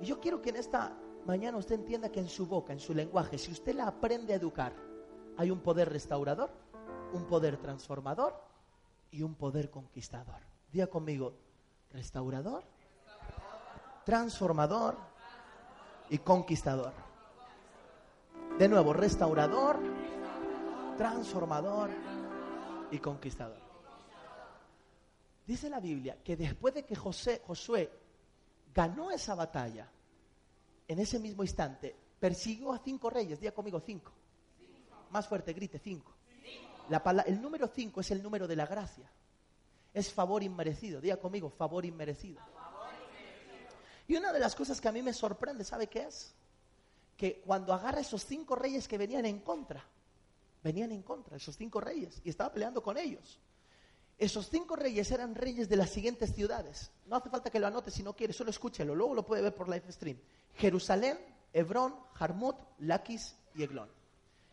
[0.00, 2.92] Y yo quiero que en esta mañana usted entienda que en su boca, en su
[2.92, 4.74] lenguaje, si usted la aprende a educar,
[5.36, 6.50] hay un poder restaurador,
[7.12, 8.34] un poder transformador
[9.12, 10.40] y un poder conquistador.
[10.72, 11.34] Diga conmigo,
[11.92, 12.64] restaurador,
[14.04, 15.11] transformador
[16.12, 16.92] y conquistador.
[18.58, 19.78] De nuevo, restaurador,
[20.98, 21.88] transformador
[22.90, 23.56] y conquistador.
[25.46, 27.90] Dice la Biblia que después de que José, Josué
[28.74, 29.88] ganó esa batalla,
[30.86, 33.40] en ese mismo instante, persiguió a cinco reyes.
[33.40, 34.12] Diga conmigo, cinco.
[35.10, 36.12] Más fuerte, grite, cinco.
[36.90, 39.10] La pala- el número cinco es el número de la gracia.
[39.94, 41.00] Es favor inmerecido.
[41.00, 42.40] Diga conmigo, favor inmerecido.
[44.12, 46.34] Y una de las cosas que a mí me sorprende, ¿sabe qué es?
[47.16, 49.82] Que cuando agarra esos cinco reyes que venían en contra,
[50.62, 53.38] venían en contra, esos cinco reyes, y estaba peleando con ellos.
[54.18, 56.90] Esos cinco reyes eran reyes de las siguientes ciudades.
[57.06, 59.54] No hace falta que lo anote si no quiere, solo escúchelo, luego lo puede ver
[59.54, 60.18] por live stream.
[60.56, 61.18] Jerusalén,
[61.54, 63.88] Hebrón, Jarmut, Laquis y Eglón.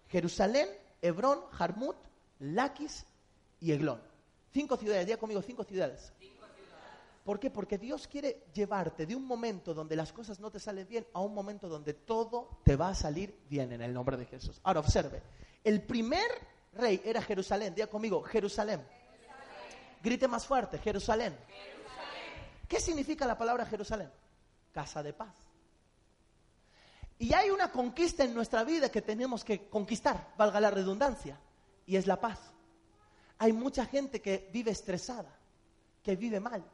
[0.08, 0.70] Jerusalén,
[1.02, 1.98] Hebrón, Jarmut,
[2.40, 3.06] Laquis
[3.60, 4.02] y Eglón.
[4.54, 6.14] Cinco ciudades, diga conmigo, cinco ciudades.
[7.30, 7.52] ¿Por qué?
[7.52, 11.22] Porque Dios quiere llevarte de un momento donde las cosas no te salen bien a
[11.22, 14.60] un momento donde todo te va a salir bien en el nombre de Jesús.
[14.64, 15.22] Ahora observe,
[15.64, 16.28] el primer
[16.74, 17.76] rey era Jerusalén.
[17.76, 18.84] Diga conmigo, Jerusalén.
[20.02, 21.38] Grite más fuerte, Jerusalén.
[22.68, 24.12] ¿Qué significa la palabra Jerusalén?
[24.72, 25.36] Casa de paz.
[27.20, 31.40] Y hay una conquista en nuestra vida que tenemos que conquistar, valga la redundancia,
[31.86, 32.40] y es la paz.
[33.38, 35.38] Hay mucha gente que vive estresada,
[36.02, 36.66] que vive mal,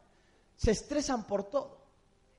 [0.55, 1.77] se estresan por todo,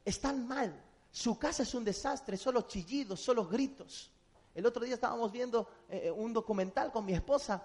[0.04, 4.10] están mal, su casa es un desastre, solo chillidos, solo gritos.
[4.54, 7.62] El otro día estábamos viendo eh, un documental con mi esposa,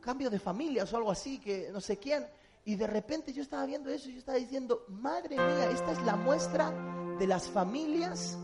[0.00, 2.26] cambio de familias o algo así, que no sé quién,
[2.66, 6.02] y de repente yo estaba viendo eso y yo estaba diciendo, madre mía, esta es
[6.02, 6.70] la muestra
[7.18, 8.38] de las familias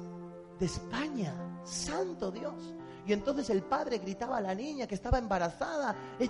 [0.58, 2.74] de España, santo Dios.
[3.06, 6.24] Y entonces el padre gritaba a la niña que estaba embarazada, y,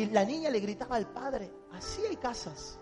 [0.00, 2.78] y la niña le gritaba al padre, así hay casas.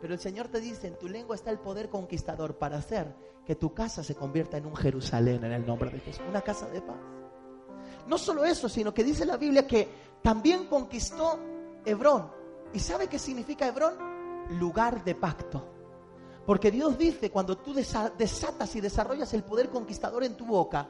[0.00, 3.54] Pero el Señor te dice, en tu lengua está el poder conquistador para hacer que
[3.54, 6.80] tu casa se convierta en un Jerusalén en el nombre de Jesús, una casa de
[6.80, 6.96] paz.
[8.06, 9.88] No solo eso, sino que dice la Biblia que
[10.22, 11.38] también conquistó
[11.84, 12.30] Hebrón.
[12.72, 13.94] ¿Y sabe qué significa Hebrón?
[14.58, 15.66] Lugar de pacto.
[16.46, 20.88] Porque Dios dice, cuando tú desatas y desarrollas el poder conquistador en tu boca,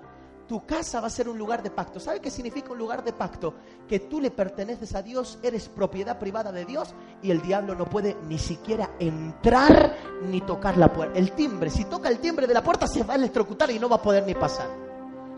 [0.51, 2.01] tu casa va a ser un lugar de pacto.
[2.01, 3.55] ¿Sabe qué significa un lugar de pacto?
[3.87, 6.93] Que tú le perteneces a Dios, eres propiedad privada de Dios
[7.23, 9.95] y el diablo no puede ni siquiera entrar
[10.25, 11.17] ni tocar la puerta.
[11.17, 13.89] El timbre, si toca el timbre de la puerta se va a electrocutar y no
[13.89, 14.69] va a poder ni pasar.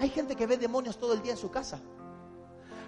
[0.00, 1.78] Hay gente que ve demonios todo el día en su casa.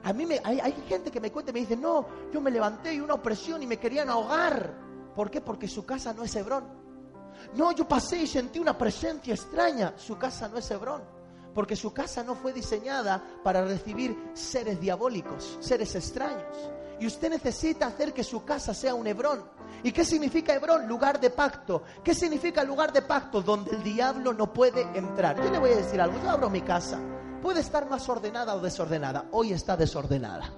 [0.02, 2.50] A mí me, hay, hay gente que me cuenta y me dice, no, yo me
[2.50, 4.72] levanté y una opresión y me querían ahogar.
[5.14, 5.42] ¿Por qué?
[5.42, 6.64] Porque su casa no es Hebrón.
[7.54, 9.92] No, yo pasé y sentí una presencia extraña.
[9.98, 11.13] Su casa no es Hebrón.
[11.54, 16.70] Porque su casa no fue diseñada para recibir seres diabólicos, seres extraños.
[17.00, 19.44] Y usted necesita hacer que su casa sea un Hebrón.
[19.82, 20.86] ¿Y qué significa Hebrón?
[20.88, 21.82] Lugar de pacto.
[22.02, 23.40] ¿Qué significa lugar de pacto?
[23.40, 25.36] Donde el diablo no puede entrar.
[25.42, 26.20] Yo le voy a decir algo.
[26.22, 26.98] Yo abro mi casa
[27.44, 29.26] puede estar más ordenada o desordenada.
[29.32, 30.50] Hoy está desordenada.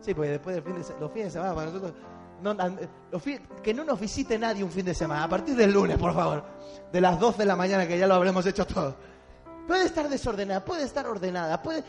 [0.00, 1.92] Sí, pues después del fin de los fines de semana, para nosotros,
[3.62, 5.22] que no nos visite nadie un fin de semana.
[5.22, 6.44] A partir del lunes, por favor.
[6.90, 8.96] De las 12 de la mañana, que ya lo habremos hecho todo.
[9.66, 11.82] Puede estar desordenada, puede estar ordenada, puede,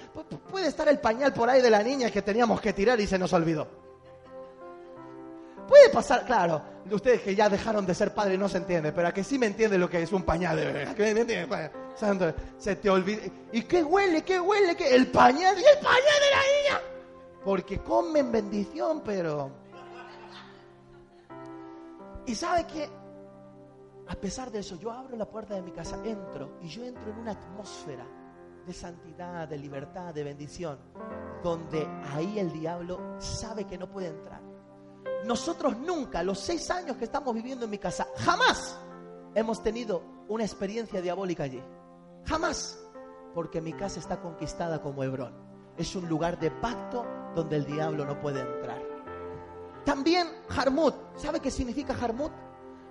[0.50, 3.18] puede estar el pañal por ahí de la niña que teníamos que tirar y se
[3.18, 3.68] nos olvidó.
[5.68, 6.62] Puede pasar, claro,
[6.92, 9.46] ustedes que ya dejaron de ser padres no se entiende, pero a que sí me
[9.46, 10.86] entiende lo que es un pañal de bebé.
[11.96, 13.22] Santo, se te olvida.
[13.52, 14.22] ¿Y qué huele?
[14.24, 14.76] ¿Qué huele?
[14.76, 14.94] ¿Qué?
[14.94, 16.82] El pañal y el pañal de la niña.
[17.44, 19.52] Porque comen bendición, pero.
[22.26, 22.90] Y sabe que,
[24.12, 27.10] a pesar de eso, yo abro la puerta de mi casa, entro y yo entro
[27.10, 28.06] en una atmósfera
[28.68, 30.78] de santidad, de libertad, de bendición,
[31.42, 34.42] donde ahí el diablo sabe que no puede entrar.
[35.26, 38.78] Nosotros nunca, los seis años que estamos viviendo en mi casa, jamás
[39.34, 41.64] hemos tenido una experiencia diabólica allí.
[42.26, 42.78] Jamás.
[43.34, 45.34] Porque mi casa está conquistada como Hebrón.
[45.78, 48.84] Es un lugar de pacto donde el diablo no puede entrar.
[49.86, 50.96] También Harmut.
[51.16, 52.34] ¿Sabe qué significa Harmut?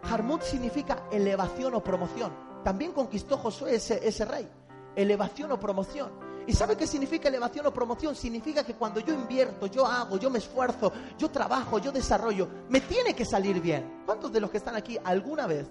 [0.02, 2.32] Harmut significa elevación o promoción.
[2.64, 4.48] También conquistó Josué ese, ese rey.
[4.96, 6.30] Elevación o promoción.
[6.46, 8.16] ¿Y sabe qué significa elevación o promoción?
[8.16, 12.80] Significa que cuando yo invierto, yo hago, yo me esfuerzo, yo trabajo, yo desarrollo, me
[12.80, 14.02] tiene que salir bien.
[14.06, 15.68] ¿Cuántos de los que están aquí alguna vez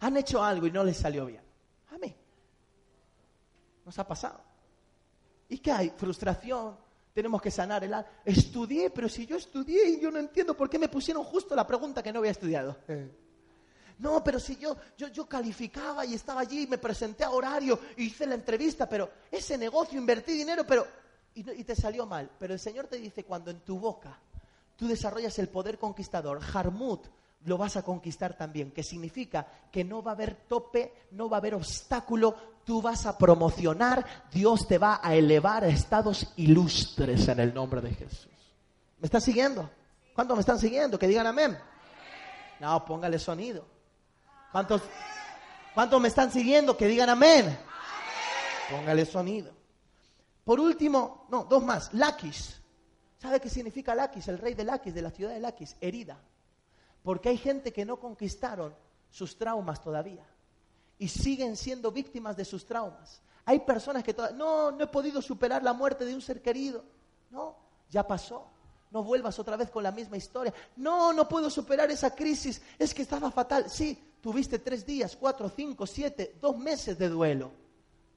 [0.00, 1.42] han hecho algo y no les salió bien?
[1.90, 2.14] A mí.
[3.84, 4.40] Nos ha pasado.
[5.48, 5.90] ¿Y qué hay?
[5.96, 6.76] Frustración.
[7.12, 8.08] Tenemos que sanar el alma.
[8.24, 11.66] Estudié, pero si yo estudié y yo no entiendo por qué me pusieron justo la
[11.66, 12.76] pregunta que no había estudiado.
[14.00, 18.26] No, pero si yo, yo, yo calificaba y estaba allí, me presenté a horario, hice
[18.26, 20.86] la entrevista, pero ese negocio, invertí dinero, pero...
[21.34, 22.28] Y, y te salió mal.
[22.38, 24.18] Pero el Señor te dice, cuando en tu boca
[24.76, 27.06] tú desarrollas el poder conquistador, Harmut,
[27.44, 31.36] lo vas a conquistar también, que significa que no va a haber tope, no va
[31.36, 32.34] a haber obstáculo,
[32.64, 37.80] tú vas a promocionar, Dios te va a elevar a estados ilustres en el nombre
[37.80, 38.28] de Jesús.
[38.98, 39.70] ¿Me están siguiendo?
[40.14, 40.98] ¿Cuántos me están siguiendo?
[40.98, 41.58] Que digan amén.
[42.60, 43.79] No, póngale sonido.
[44.52, 44.82] ¿Cuántos,
[45.74, 46.76] cuántos me están siguiendo?
[46.76, 47.58] Que digan amén.
[48.70, 49.52] Póngale sonido.
[50.44, 51.92] Por último, no, dos más.
[51.94, 52.60] Laquis.
[53.18, 54.28] ¿Sabe qué significa Laquis?
[54.28, 55.76] El rey de Laquis, de la ciudad de Laquis.
[55.80, 56.18] Herida.
[57.02, 58.74] Porque hay gente que no conquistaron
[59.10, 60.24] sus traumas todavía
[60.98, 63.20] y siguen siendo víctimas de sus traumas.
[63.44, 66.84] Hay personas que todavía, no, no he podido superar la muerte de un ser querido.
[67.30, 67.56] No,
[67.90, 68.46] ya pasó.
[68.90, 70.52] No vuelvas otra vez con la misma historia.
[70.76, 72.60] No, no puedo superar esa crisis.
[72.78, 73.70] Es que estaba fatal.
[73.70, 77.50] Sí, tuviste tres días, cuatro, cinco, siete, dos meses de duelo.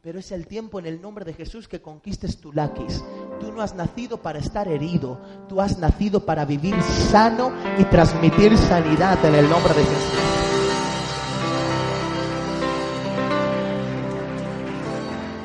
[0.02, 3.02] Pero es el tiempo en el nombre de Jesús que conquistes tu laquis,
[3.40, 8.58] Tú no has nacido para estar herido, tú has nacido para vivir sano y transmitir
[8.58, 10.20] sanidad en el nombre de Jesús.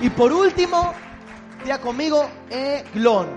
[0.01, 0.93] Y por último,
[1.65, 3.29] diga conmigo, Eglón.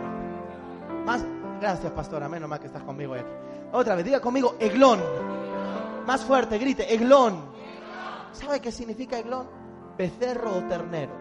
[1.06, 1.24] Más,
[1.60, 3.32] gracias, pastora, menos mal que estás conmigo hoy aquí.
[3.74, 5.41] Otra vez, diga conmigo, Eglón.
[6.06, 7.52] Más fuerte, grite, Eglón.
[8.32, 9.48] ¿Sabe qué significa Eglón?
[9.98, 11.14] Becerro o ternero.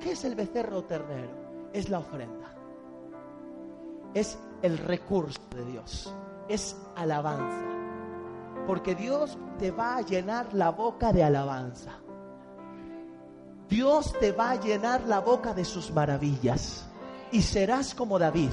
[0.00, 1.70] ¿Qué es el becerro o ternero?
[1.72, 2.54] Es la ofrenda.
[4.14, 6.14] Es el recurso de Dios.
[6.48, 7.66] Es alabanza.
[8.66, 11.92] Porque Dios te va a llenar la boca de alabanza.
[13.68, 16.87] Dios te va a llenar la boca de sus maravillas.
[17.32, 18.50] Y serás como David,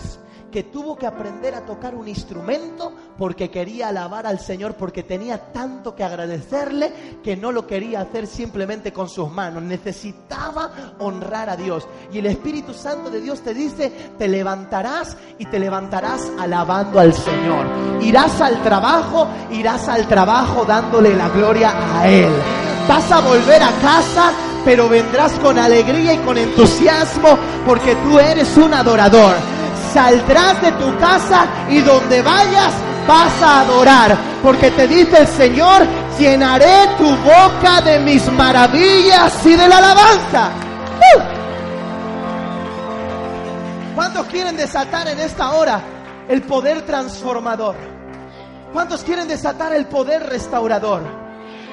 [0.51, 5.51] que tuvo que aprender a tocar un instrumento porque quería alabar al Señor, porque tenía
[5.51, 9.63] tanto que agradecerle que no lo quería hacer simplemente con sus manos.
[9.63, 11.87] Necesitaba honrar a Dios.
[12.11, 17.13] Y el Espíritu Santo de Dios te dice, te levantarás y te levantarás alabando al
[17.13, 17.67] Señor.
[18.01, 22.31] Irás al trabajo, irás al trabajo dándole la gloria a Él.
[22.87, 24.31] Vas a volver a casa
[24.65, 29.35] pero vendrás con alegría y con entusiasmo porque tú eres un adorador.
[29.93, 32.73] Saldrás de tu casa y donde vayas
[33.07, 35.83] vas a adorar, porque te dice el Señor,
[36.19, 40.49] llenaré tu boca de mis maravillas y de la alabanza.
[41.15, 41.21] ¡Uh!
[43.95, 45.81] ¿Cuántos quieren desatar en esta hora
[46.27, 47.75] el poder transformador?
[48.73, 51.03] ¿Cuántos quieren desatar el poder restaurador?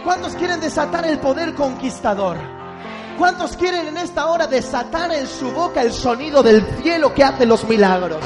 [0.04, 2.36] ¿Cuántos quieren desatar el poder conquistador?
[3.18, 7.46] ¿Cuántos quieren en esta hora desatar en su boca el sonido del cielo que hace
[7.46, 8.18] los milagros?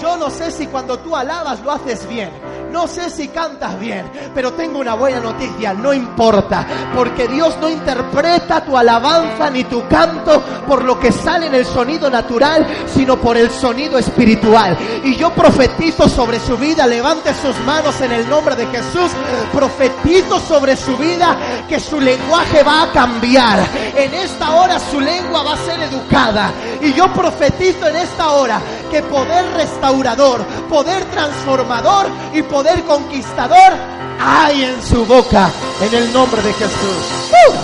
[0.00, 2.30] Yo no sé si cuando tú alabas lo haces bien.
[2.72, 6.64] No sé si cantas bien, pero tengo una buena noticia, no importa,
[6.94, 11.66] porque Dios no interpreta tu alabanza ni tu canto por lo que sale en el
[11.66, 14.78] sonido natural, sino por el sonido espiritual.
[15.02, 19.10] Y yo profetizo sobre su vida, levante sus manos en el nombre de Jesús,
[19.52, 21.36] profetizo sobre su vida
[21.68, 23.58] que su lenguaje va a cambiar.
[23.96, 26.52] En esta hora su lengua va a ser educada.
[26.80, 28.60] Y yo profetizo en esta hora
[28.90, 29.44] que poder
[29.80, 33.72] restaurador, poder transformador y poder conquistador
[34.20, 35.50] hay en su boca,
[35.80, 37.30] en el nombre de Jesús.
[37.30, 37.54] ¡Uh!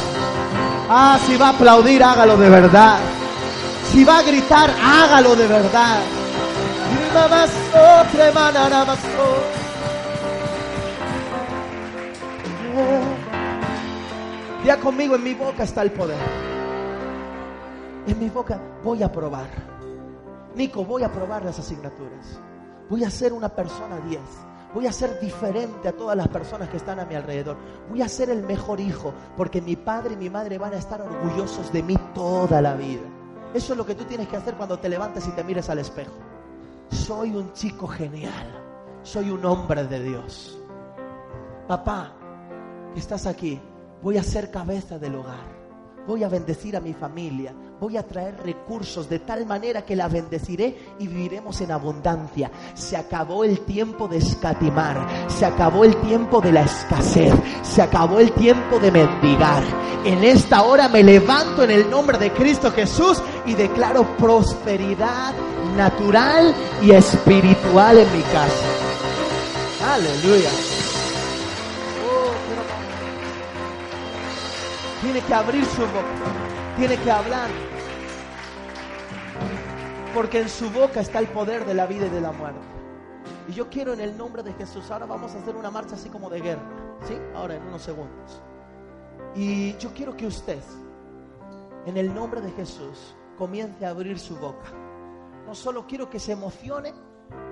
[0.89, 2.99] Ah, si va a aplaudir, hágalo de verdad.
[3.93, 5.99] Si va a gritar, hágalo de verdad.
[14.65, 16.19] Ya conmigo, en mi boca está el poder.
[18.07, 19.66] En mi boca voy a probar.
[20.57, 22.41] Nico, voy a probar las asignaturas.
[22.89, 24.21] Voy a ser una persona 10.
[24.73, 27.59] Voy a ser diferente a todas las personas que están a mi alrededor.
[27.91, 31.03] Voy a ser el mejor hijo porque mi padre y mi madre van a estar
[31.03, 33.03] orgullosos de mí toda la vida.
[33.53, 35.79] Eso es lo que tú tienes que hacer cuando te levantes y te mires al
[35.79, 36.15] espejo.
[36.89, 38.63] Soy un chico genial.
[39.03, 40.59] Soy un hombre de Dios.
[41.69, 42.13] Papá,
[42.95, 43.61] que estás aquí,
[44.03, 45.56] voy a ser cabeza del hogar.
[46.07, 47.53] Voy a bendecir a mi familia.
[47.81, 52.51] Voy a traer recursos de tal manera que la bendeciré y viviremos en abundancia.
[52.75, 55.07] Se acabó el tiempo de escatimar.
[55.29, 57.35] Se acabó el tiempo de la escasez.
[57.63, 59.63] Se acabó el tiempo de mendigar.
[60.05, 65.35] En esta hora me levanto en el nombre de Cristo Jesús y declaro prosperidad
[65.77, 68.87] natural y espiritual en mi casa.
[69.85, 70.51] Aleluya.
[75.07, 76.77] Tiene que abrir su boca.
[76.77, 77.49] Tiene que hablar.
[80.13, 82.59] Porque en su boca está el poder de la vida y de la muerte.
[83.49, 86.09] Y yo quiero en el nombre de Jesús, ahora vamos a hacer una marcha así
[86.09, 86.63] como de guerra.
[87.07, 87.15] ¿Sí?
[87.37, 88.43] Ahora en unos segundos.
[89.37, 90.61] Y yo quiero que usted,
[91.87, 94.73] en el nombre de Jesús, comience a abrir su boca.
[95.47, 96.93] No solo quiero que se emocione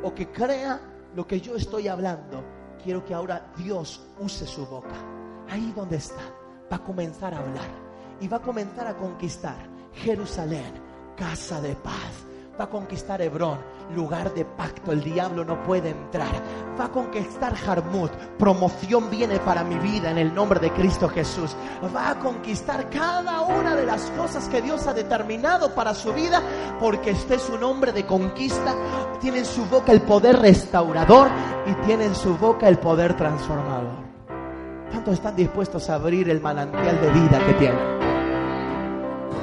[0.02, 0.80] o que crea
[1.14, 2.42] lo que yo estoy hablando.
[2.82, 4.96] Quiero que ahora Dios use su boca.
[5.48, 7.68] Ahí donde está va a comenzar a hablar
[8.20, 10.72] y va a comenzar a conquistar Jerusalén,
[11.16, 12.24] casa de paz.
[12.58, 13.58] Va a conquistar Hebrón,
[13.96, 14.92] lugar de pacto.
[14.92, 16.30] El diablo no puede entrar.
[16.78, 18.12] Va a conquistar Jarmut.
[18.38, 21.56] Promoción viene para mi vida en el nombre de Cristo Jesús.
[21.94, 26.40] Va a conquistar cada una de las cosas que Dios ha determinado para su vida,
[26.78, 28.72] porque este es un hombre de conquista.
[29.20, 31.28] Tiene en su boca el poder restaurador
[31.66, 34.13] y tiene en su boca el poder transformador.
[34.94, 37.98] ¿Cuántos están dispuestos a abrir el manantial de vida que tienen?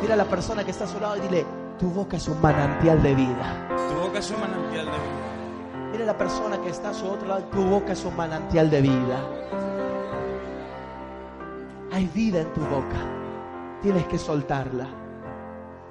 [0.02, 1.45] Mira a la persona que está a su lado y dile,
[1.78, 3.68] tu boca es un manantial de vida.
[3.89, 5.91] Tu boca es un manantial de vida.
[5.91, 8.70] Mira a la persona que está a su otro lado, tu boca es un manantial
[8.70, 9.20] de vida.
[11.91, 12.95] Hay vida en tu boca.
[13.82, 15.01] Tienes que soltarla.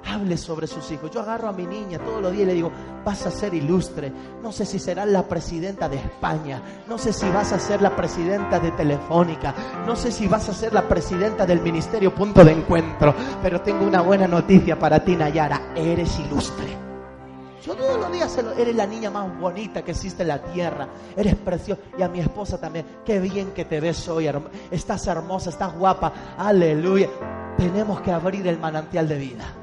[0.05, 1.11] Hable sobre sus hijos.
[1.11, 2.71] Yo agarro a mi niña todos los días y le digo,
[3.03, 4.11] vas a ser ilustre.
[4.41, 7.95] No sé si serás la presidenta de España, no sé si vas a ser la
[7.95, 9.53] presidenta de Telefónica,
[9.85, 13.85] no sé si vas a ser la presidenta del Ministerio Punto de Encuentro, pero tengo
[13.85, 16.81] una buena noticia para ti, Nayara, eres ilustre.
[17.63, 20.87] Yo todos los días eres la niña más bonita que existe en la tierra.
[21.15, 21.79] Eres preciosa.
[21.95, 22.85] Y a mi esposa también.
[23.05, 24.27] Qué bien que te ves hoy.
[24.71, 26.11] Estás hermosa, estás guapa.
[26.39, 27.09] Aleluya.
[27.57, 29.60] Tenemos que abrir el manantial de vida.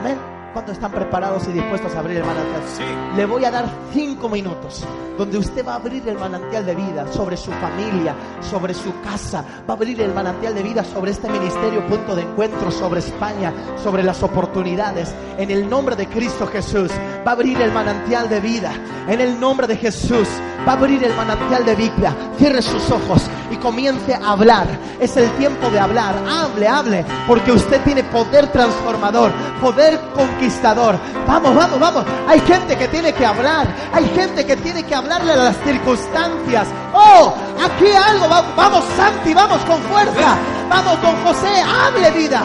[0.00, 0.18] Amén.
[0.54, 2.62] ¿Cuántos están preparados y dispuestos a abrir el manantial?
[2.76, 2.84] Sí.
[3.16, 4.86] Le voy a dar cinco minutos
[5.18, 9.44] donde usted va a abrir el manantial de vida sobre su familia, sobre su casa.
[9.68, 13.52] Va a abrir el manantial de vida sobre este ministerio, punto de encuentro, sobre España,
[13.82, 15.12] sobre las oportunidades.
[15.38, 16.92] En el nombre de Cristo Jesús
[17.26, 18.72] va a abrir el manantial de vida.
[19.08, 20.28] En el nombre de Jesús
[20.66, 22.16] va a abrir el manantial de vida.
[22.38, 24.66] Cierre sus ojos y comience a hablar.
[25.00, 26.14] Es el tiempo de hablar.
[26.28, 29.30] Hable, hable, porque usted tiene poder transformador,
[29.60, 30.98] poder conquistador.
[31.26, 32.04] Vamos, vamos, vamos.
[32.28, 33.66] Hay gente que tiene que hablar.
[33.92, 36.68] Hay gente que tiene que hablarle a las circunstancias.
[36.92, 37.32] Oh,
[37.64, 38.28] aquí algo.
[38.28, 40.36] Va- Vamos, Santi, vamos con fuerza.
[40.68, 42.42] Vamos, don José, hable vida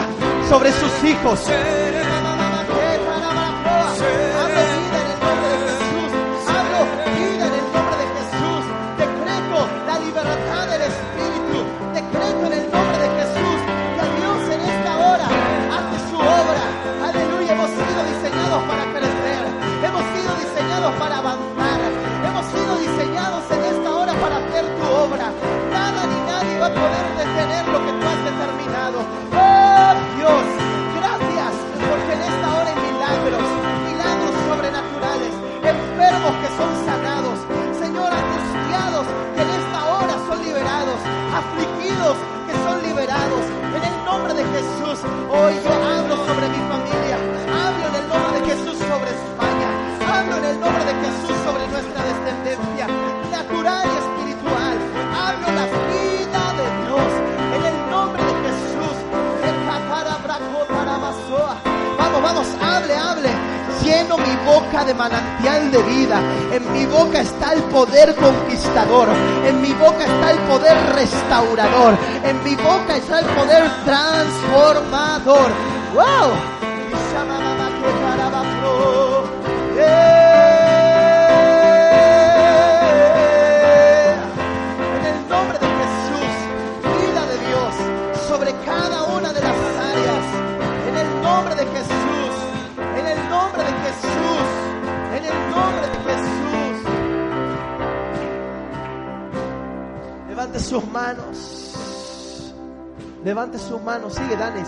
[0.48, 1.40] sobre sus hijos.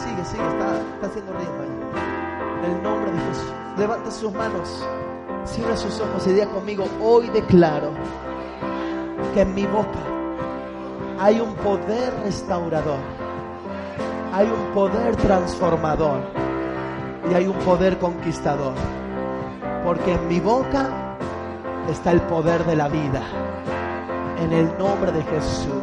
[0.03, 0.49] Sigue, sigue.
[0.49, 2.65] Está, está haciendo ritmo ahí.
[2.65, 3.53] En el nombre de Jesús.
[3.79, 4.85] Levante sus manos.
[5.45, 7.91] Cierra sus ojos y diga conmigo, hoy declaro
[9.35, 9.99] que en mi boca
[11.19, 12.99] hay un poder restaurador,
[14.33, 16.21] hay un poder transformador
[17.29, 18.75] y hay un poder conquistador.
[19.85, 21.17] Porque en mi boca
[21.91, 23.23] está el poder de la vida.
[24.41, 25.82] En el nombre de Jesús.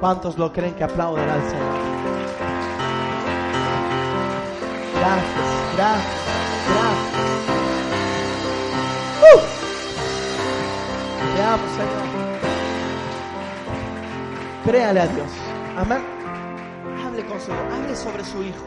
[0.00, 1.78] ¿Cuántos lo creen que aplauden al Señor?
[4.94, 6.14] Gracias, gracias,
[6.68, 7.18] gracias.
[9.22, 9.40] ¡Uh!
[11.34, 12.08] Te amo, Señor.
[14.64, 15.32] Créale a Dios.
[15.76, 16.02] Amén.
[17.04, 18.66] Hable con su hable sobre su hijo.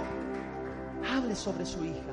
[1.15, 2.11] Hable sobre su hija.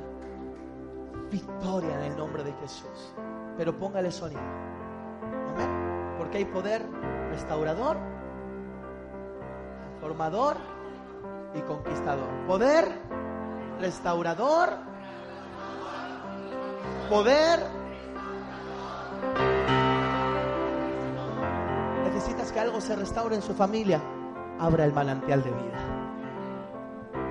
[1.33, 3.15] Victoria en el nombre de Jesús.
[3.57, 4.41] Pero póngale sonido.
[5.55, 6.15] Amén.
[6.19, 6.87] Porque hay poder
[7.31, 7.99] restaurador,
[10.01, 10.57] formador
[11.55, 12.29] y conquistador.
[12.47, 12.89] Poder
[13.81, 14.71] restaurador,
[17.09, 17.61] poder.
[22.05, 24.01] Necesitas que algo se restaure en su familia.
[24.59, 25.79] Abra el manantial de vida.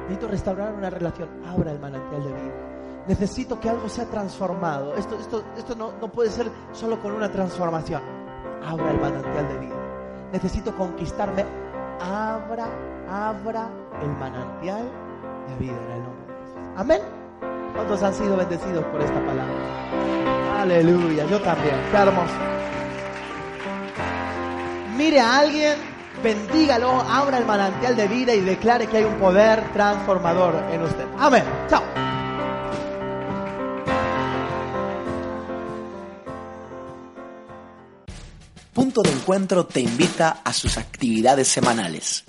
[0.04, 1.30] Necesito restaurar una relación.
[1.46, 2.68] Abra el manantial de vida.
[3.08, 4.96] Necesito que algo sea transformado.
[4.96, 8.02] Esto, esto, esto no, no puede ser solo con una transformación.
[8.66, 9.76] Abra el manantial de vida.
[10.32, 11.67] Necesito conquistarme.
[12.02, 12.68] Abra,
[13.10, 13.70] abra
[14.02, 14.90] el manantial
[15.48, 16.72] de vida en el nombre de Jesús.
[16.78, 17.02] Amén.
[17.74, 20.62] ¿Cuántos han sido bendecidos por esta palabra?
[20.62, 21.26] Aleluya.
[21.26, 21.76] Yo también.
[21.92, 22.34] Qué hermoso.
[24.98, 25.76] Mire a alguien,
[26.24, 31.06] bendígalo, abra el manantial de vida y declare que hay un poder transformador en usted.
[31.20, 31.44] Amén.
[31.70, 32.07] Chao.
[38.78, 42.26] Punto de Encuentro te invita a sus actividades semanales.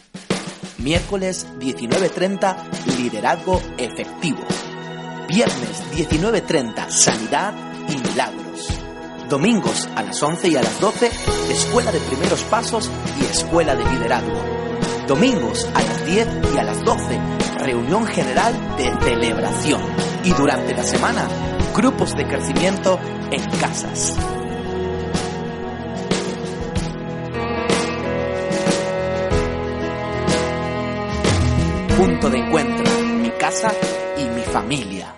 [0.79, 4.39] Miércoles 19.30, liderazgo efectivo.
[5.29, 7.53] Viernes 19.30, sanidad
[7.91, 8.67] y milagros.
[9.29, 11.11] Domingos a las 11 y a las 12,
[11.51, 12.91] escuela de primeros pasos
[13.21, 14.43] y escuela de liderazgo.
[15.07, 17.21] Domingos a las 10 y a las 12,
[17.59, 19.83] reunión general de celebración.
[20.25, 21.29] Y durante la semana,
[21.75, 22.99] grupos de crecimiento
[23.31, 24.17] en casas.
[31.99, 32.85] Punto de encuentro,
[33.21, 33.73] mi casa
[34.17, 35.18] y mi familia.